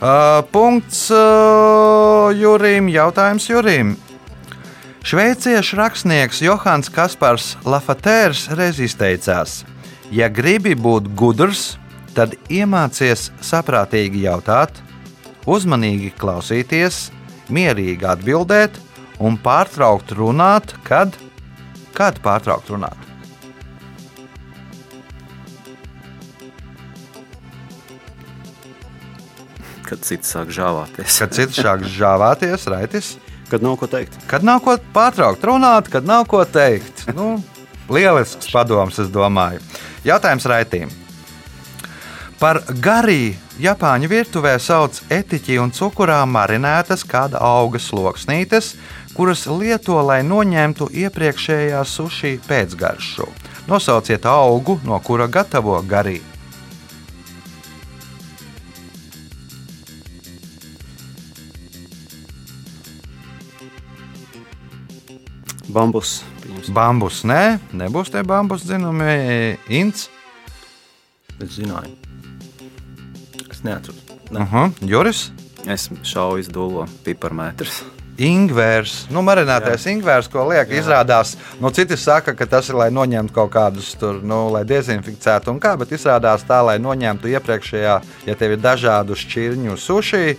Uh, 0.00 0.40
punkts 0.48 1.10
uh, 1.12 2.30
Jurim, 2.32 2.86
jautājums 2.88 3.44
Jurim. 3.50 3.90
Šveiciešu 5.04 5.76
rakstnieks 5.76 6.40
Johans 6.40 6.88
Kaspars 6.88 7.50
Lafatērs 7.68 8.46
reiz 8.56 8.80
izteicās: 8.80 9.58
Ja 10.08 10.30
gribi 10.32 10.72
būt 10.72 11.10
gudrs, 11.12 11.74
tad 12.16 12.32
iemācies 12.48 13.28
saprātīgi 13.44 14.24
jautāt, 14.24 14.80
uzmanīgi 15.44 16.14
klausīties, 16.16 17.10
mierīgi 17.52 18.08
atbildēt 18.08 18.80
un 19.20 19.36
pārtraukt 19.36 20.16
runāt, 20.16 20.72
kad, 20.88 21.12
kad 21.92 22.24
pārtraukt 22.24 22.72
runāt. 22.72 23.09
Kad 29.90 30.06
cits 30.06 30.30
sāk 30.30 30.52
žāvāties. 30.54 31.18
Kad 31.18 31.34
cits 31.34 31.58
sāk 31.58 31.82
žāvāties, 31.90 32.68
raitis, 32.70 33.16
Kad 33.50 33.64
nav 33.66 33.76
ko 33.80 33.88
teikt. 33.90 34.14
kad 34.30 34.44
nav 34.46 34.60
ko 34.62 34.76
pārtraukt 34.94 35.42
runāt, 35.42 35.90
kad 35.90 36.06
nav 36.06 36.28
ko 36.30 36.44
teikt. 36.46 37.08
Nu, 37.16 37.42
lielisks 37.90 38.46
padoms, 38.52 39.00
es 39.02 39.10
domāju. 39.10 39.58
Jautājums 40.06 40.46
raitīm. 40.46 40.92
Par 42.38 42.62
garī 42.80 43.34
Japāņu 43.60 44.08
virtuvē 44.08 44.54
sauc 44.62 45.02
etiķi 45.12 45.58
un 45.60 45.74
cukurā 45.76 46.22
marinētas 46.24 47.02
kāda 47.04 47.42
auga 47.42 47.76
sloksnītes, 47.82 48.76
kuras 49.12 49.44
lieto, 49.50 49.98
lai 50.00 50.22
noņemtu 50.24 50.88
iepriekšējā 51.02 51.82
sushi 51.84 52.38
pēcgaršu. 52.46 53.26
Nosauciet 53.68 54.24
augu, 54.24 54.78
no 54.86 54.96
kura 55.04 55.26
gatavo 55.28 55.82
garī. 55.82 56.20
Bambus. 65.72 66.20
dzinums. 66.42 66.72
Bambus, 66.74 67.22
nē, 67.24 67.58
nebūs 67.72 68.10
tie 68.12 68.22
bambus 68.26 68.64
dzinumi. 68.66 69.58
Ints, 69.68 70.08
Es 71.40 71.56
zināju. 71.56 71.94
Es 73.50 73.62
neatceros. 73.64 74.02
Ne. 74.30 74.40
uh 74.40 74.52
-huh. 74.52 74.72
Juris. 74.80 75.30
Es 75.66 75.88
šauju 76.02 76.44
dūlo 76.52 76.86
piparmētrus. 77.04 77.82
Ingvērs, 78.20 79.06
nu, 79.10 79.22
marinātais 79.22 79.86
ingvērs, 79.86 80.28
ko 80.28 80.44
liek, 80.48 80.68
Jā. 80.68 80.80
izrādās. 80.80 81.36
Nu, 81.60 81.70
citi 81.70 81.96
saka, 81.96 82.34
ka 82.34 82.46
tas 82.46 82.68
ir, 82.68 82.74
lai 82.74 82.90
noņemtu 82.90 83.32
kaut 83.32 83.50
kādus 83.50 83.94
tur, 83.98 84.22
nu, 84.22 84.50
lai 84.52 84.64
dezinficētu 84.64 85.50
un 85.50 85.60
kā, 85.60 85.76
bet 85.78 85.92
izrādās 85.92 86.44
tā, 86.44 86.60
lai 86.64 86.78
noņemtu 86.78 87.28
iepriekšējā, 87.28 88.00
ja 88.26 88.34
tev 88.34 88.50
ir 88.50 88.58
dažādu 88.58 89.16
šķirņu 89.16 89.76
suši, 89.76 90.36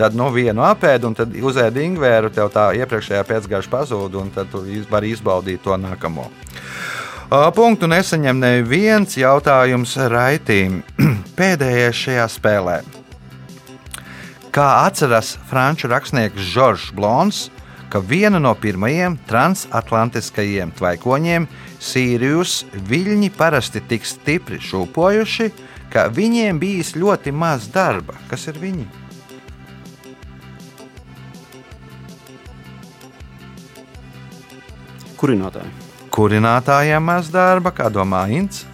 tad 0.00 0.16
nu, 0.16 0.30
vienu 0.32 0.64
apēdu 0.64 1.10
un 1.10 1.16
tad 1.18 1.34
uzēdi 1.36 1.84
ingvēru, 1.90 2.30
tev 2.32 2.48
tā 2.54 2.70
iepriekšējā 2.80 3.24
pēcgājuša 3.28 3.72
pazūd, 3.72 4.16
un 4.16 4.30
tad 4.32 4.48
tu 4.52 4.62
vari 4.88 5.12
izbaudīt 5.12 5.60
to 5.64 5.76
nākamo. 5.76 6.28
Punktu 7.54 7.86
nesaņem 7.86 8.40
neviens 8.42 9.14
jautājums 9.20 9.92
raitīm. 10.10 10.80
Pēdējais 11.38 12.00
šajā 12.06 12.24
spēlē. 12.32 12.80
Kā 14.50 14.66
atceras 14.88 15.36
franču 15.46 15.86
rakstnieks 15.92 16.48
Žoržs 16.50 16.88
Blons, 16.96 17.44
ka 17.92 18.00
viena 18.02 18.40
no 18.42 18.50
pirmajiem 18.58 19.18
transatlantiskajiem 19.28 20.72
tvaikoņiem, 20.80 21.46
Sīrijus, 21.80 22.64
viļņi 22.88 23.30
parasti 23.36 23.84
tik 23.92 24.08
stipri 24.08 24.58
šūpojuši, 24.64 25.52
ka 25.92 26.08
viņiem 26.12 26.58
bijis 26.60 26.96
ļoti 26.98 27.32
maz 27.36 27.70
darba. 27.70 28.18
Kas 28.32 28.48
ir 28.50 28.58
viņi? 28.58 28.88
Kurinātāji. 35.20 35.68
Kurinātājiem 36.10 37.04
maz 37.04 37.28
darba, 37.32 37.74
kā 37.76 37.90
domā 37.92 38.24
Inns. 38.32 38.64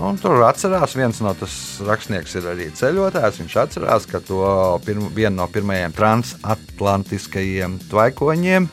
Nu, 0.00 0.06
un 0.14 0.20
tur 0.20 0.38
atcerās, 0.46 0.94
viens 0.96 1.18
no 1.20 1.32
tas 1.36 1.54
rakstnieks 1.84 2.36
ir 2.38 2.46
arī 2.52 2.68
ceļotājs. 2.76 3.40
Viņš 3.42 3.56
atcerās, 3.64 4.06
ka 4.08 4.20
to 4.24 4.44
pirm, 4.86 5.10
vienu 5.16 5.34
no 5.42 5.48
pirmajiem 5.52 5.92
transatlantiskajiem 5.96 7.76
tvaikoņiem, 7.90 8.68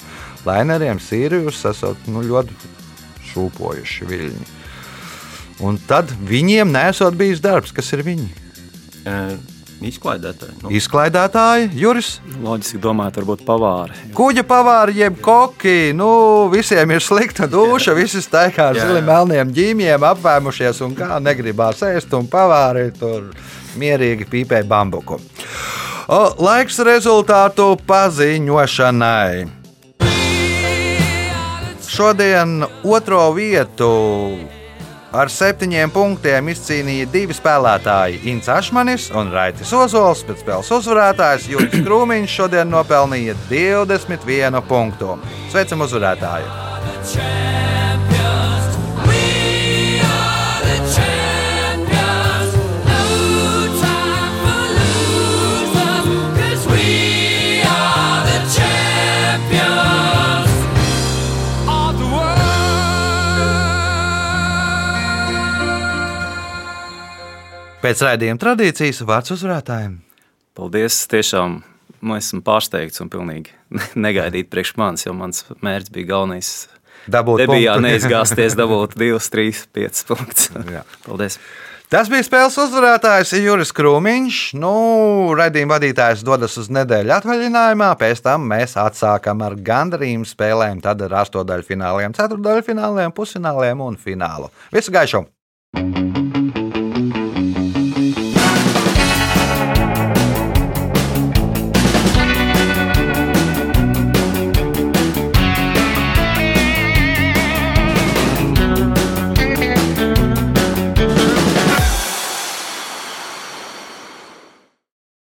laineriem, 0.47 1.01
Sīrijus, 1.03 1.65
esot 1.67 2.07
nu, 2.11 2.23
ļoti 2.27 2.55
šūpojuši 3.31 4.07
viļņi. 4.07 4.47
Un 5.67 5.79
tad 5.89 6.13
viņiem 6.29 6.71
nesot 6.71 7.17
bijis 7.19 7.43
darbs, 7.43 7.75
kas 7.75 7.91
ir 7.97 8.05
viņi. 8.07 8.31
e, 9.03 9.19
izklaidētāji. 9.86 10.55
Nu, 10.63 10.71
Izklaidētāji, 10.73 11.69
Juris, 11.78 12.15
Loģiski 12.41 12.80
domāt, 12.82 13.17
varbūt 13.19 13.43
pavāri. 13.45 13.93
kuģa 14.17 14.43
pavāri, 14.47 14.95
jeb 15.03 15.19
koki. 15.21 15.93
Nu, 15.93 16.49
visiem 16.53 16.91
ir 16.95 17.03
slikta 17.05 17.47
duša, 17.47 17.93
visi 17.97 18.21
staigā 18.23 18.71
ar 18.71 18.80
Jā. 18.80 18.88
ziliem 18.88 19.05
melniem 19.05 19.53
ģīmijiem, 19.53 20.07
apvēmušies 20.11 20.82
un 20.88 20.95
kā 20.97 21.19
negribās 21.21 21.84
ēst, 21.86 22.13
un 22.17 22.25
pavāri 22.28 22.89
tur 22.97 23.30
mierīgi 23.78 24.25
pīpē 24.32 24.63
bambuku. 24.67 25.19
O, 26.07 26.21
laiks 26.39 26.80
rezultātu 26.88 27.75
paziņošanai. 27.86 29.47
Šodien 31.88 32.63
otro 32.86 33.32
vietu 33.34 33.89
ar 35.18 35.32
septiņiem 35.34 35.91
punktiem 35.93 36.51
izcīnīja 36.53 37.09
divi 37.13 37.36
spēlētāji- 37.36 38.22
Inns 38.32 38.49
Ašmanis 38.53 39.09
un 39.18 39.32
Raitis 39.34 39.74
Ozols, 39.74 40.24
bet 40.28 40.43
spēles 40.43 40.72
uzvarētājs 40.78 41.49
Juris 41.51 41.82
Krūmiņš 41.88 42.39
šodien 42.39 42.70
nopelnīja 42.72 43.38
21 43.49 44.61
punktu. 44.70 45.18
Sveicam 45.51 45.86
uzvarētāju! 45.88 47.56
Pēc 67.88 68.01
raidījuma 68.03 68.35
tradīcijas 68.41 68.97
vārds 69.07 69.31
uzvarētājiem. 69.31 69.93
Paldies! 70.59 70.95
Tiešām 71.07 71.53
nu, 71.61 72.15
esmu 72.17 72.41
pārsteigts 72.43 72.99
un 72.99 73.07
pilnīgi 73.13 73.53
negaidīt 74.05 74.49
priekš 74.51 74.73
manis, 74.75 75.05
jo 75.05 75.13
mans 75.15 75.45
mērķis 75.63 75.93
bija 75.95 76.09
galvenais. 76.09 76.49
Dabūt 77.07 77.45
Debijā 77.45 77.77
punktu. 77.77 77.85
neizgāzties, 77.85 78.57
dabūt 78.59 78.97
2, 78.99 79.21
3, 79.31 79.61
5 79.79 80.03
punktus. 80.09 80.49
Paldies! 81.05 81.39
Tas 81.88 82.11
bija 82.11 82.27
spēles 82.27 82.59
uzvarētājs 82.65 83.31
Juris 83.39 83.71
Krūmiņš. 83.71 84.41
Nu, 84.59 84.73
Radījuma 85.39 85.77
vadītājs 85.77 86.27
dodas 86.27 86.59
uz 86.59 86.67
nedēļu 86.67 87.15
atvaļinājumā, 87.21 87.93
pēc 88.03 88.25
tam 88.27 88.51
mēs 88.51 88.75
atsākam 88.83 89.47
ar 89.47 89.55
gandarījumu 89.55 90.27
spēlēm, 90.27 90.83
tad 90.83 91.07
ar 91.07 91.21
astotdaļu 91.23 91.69
fināliem, 91.71 92.19
ceturtdaļu 92.19 92.67
fināliem, 92.67 93.15
pusfināliem 93.15 93.88
un 93.88 93.95
finālu. 93.95 94.51
Visu 94.75 94.91
gaišu! 94.91 95.23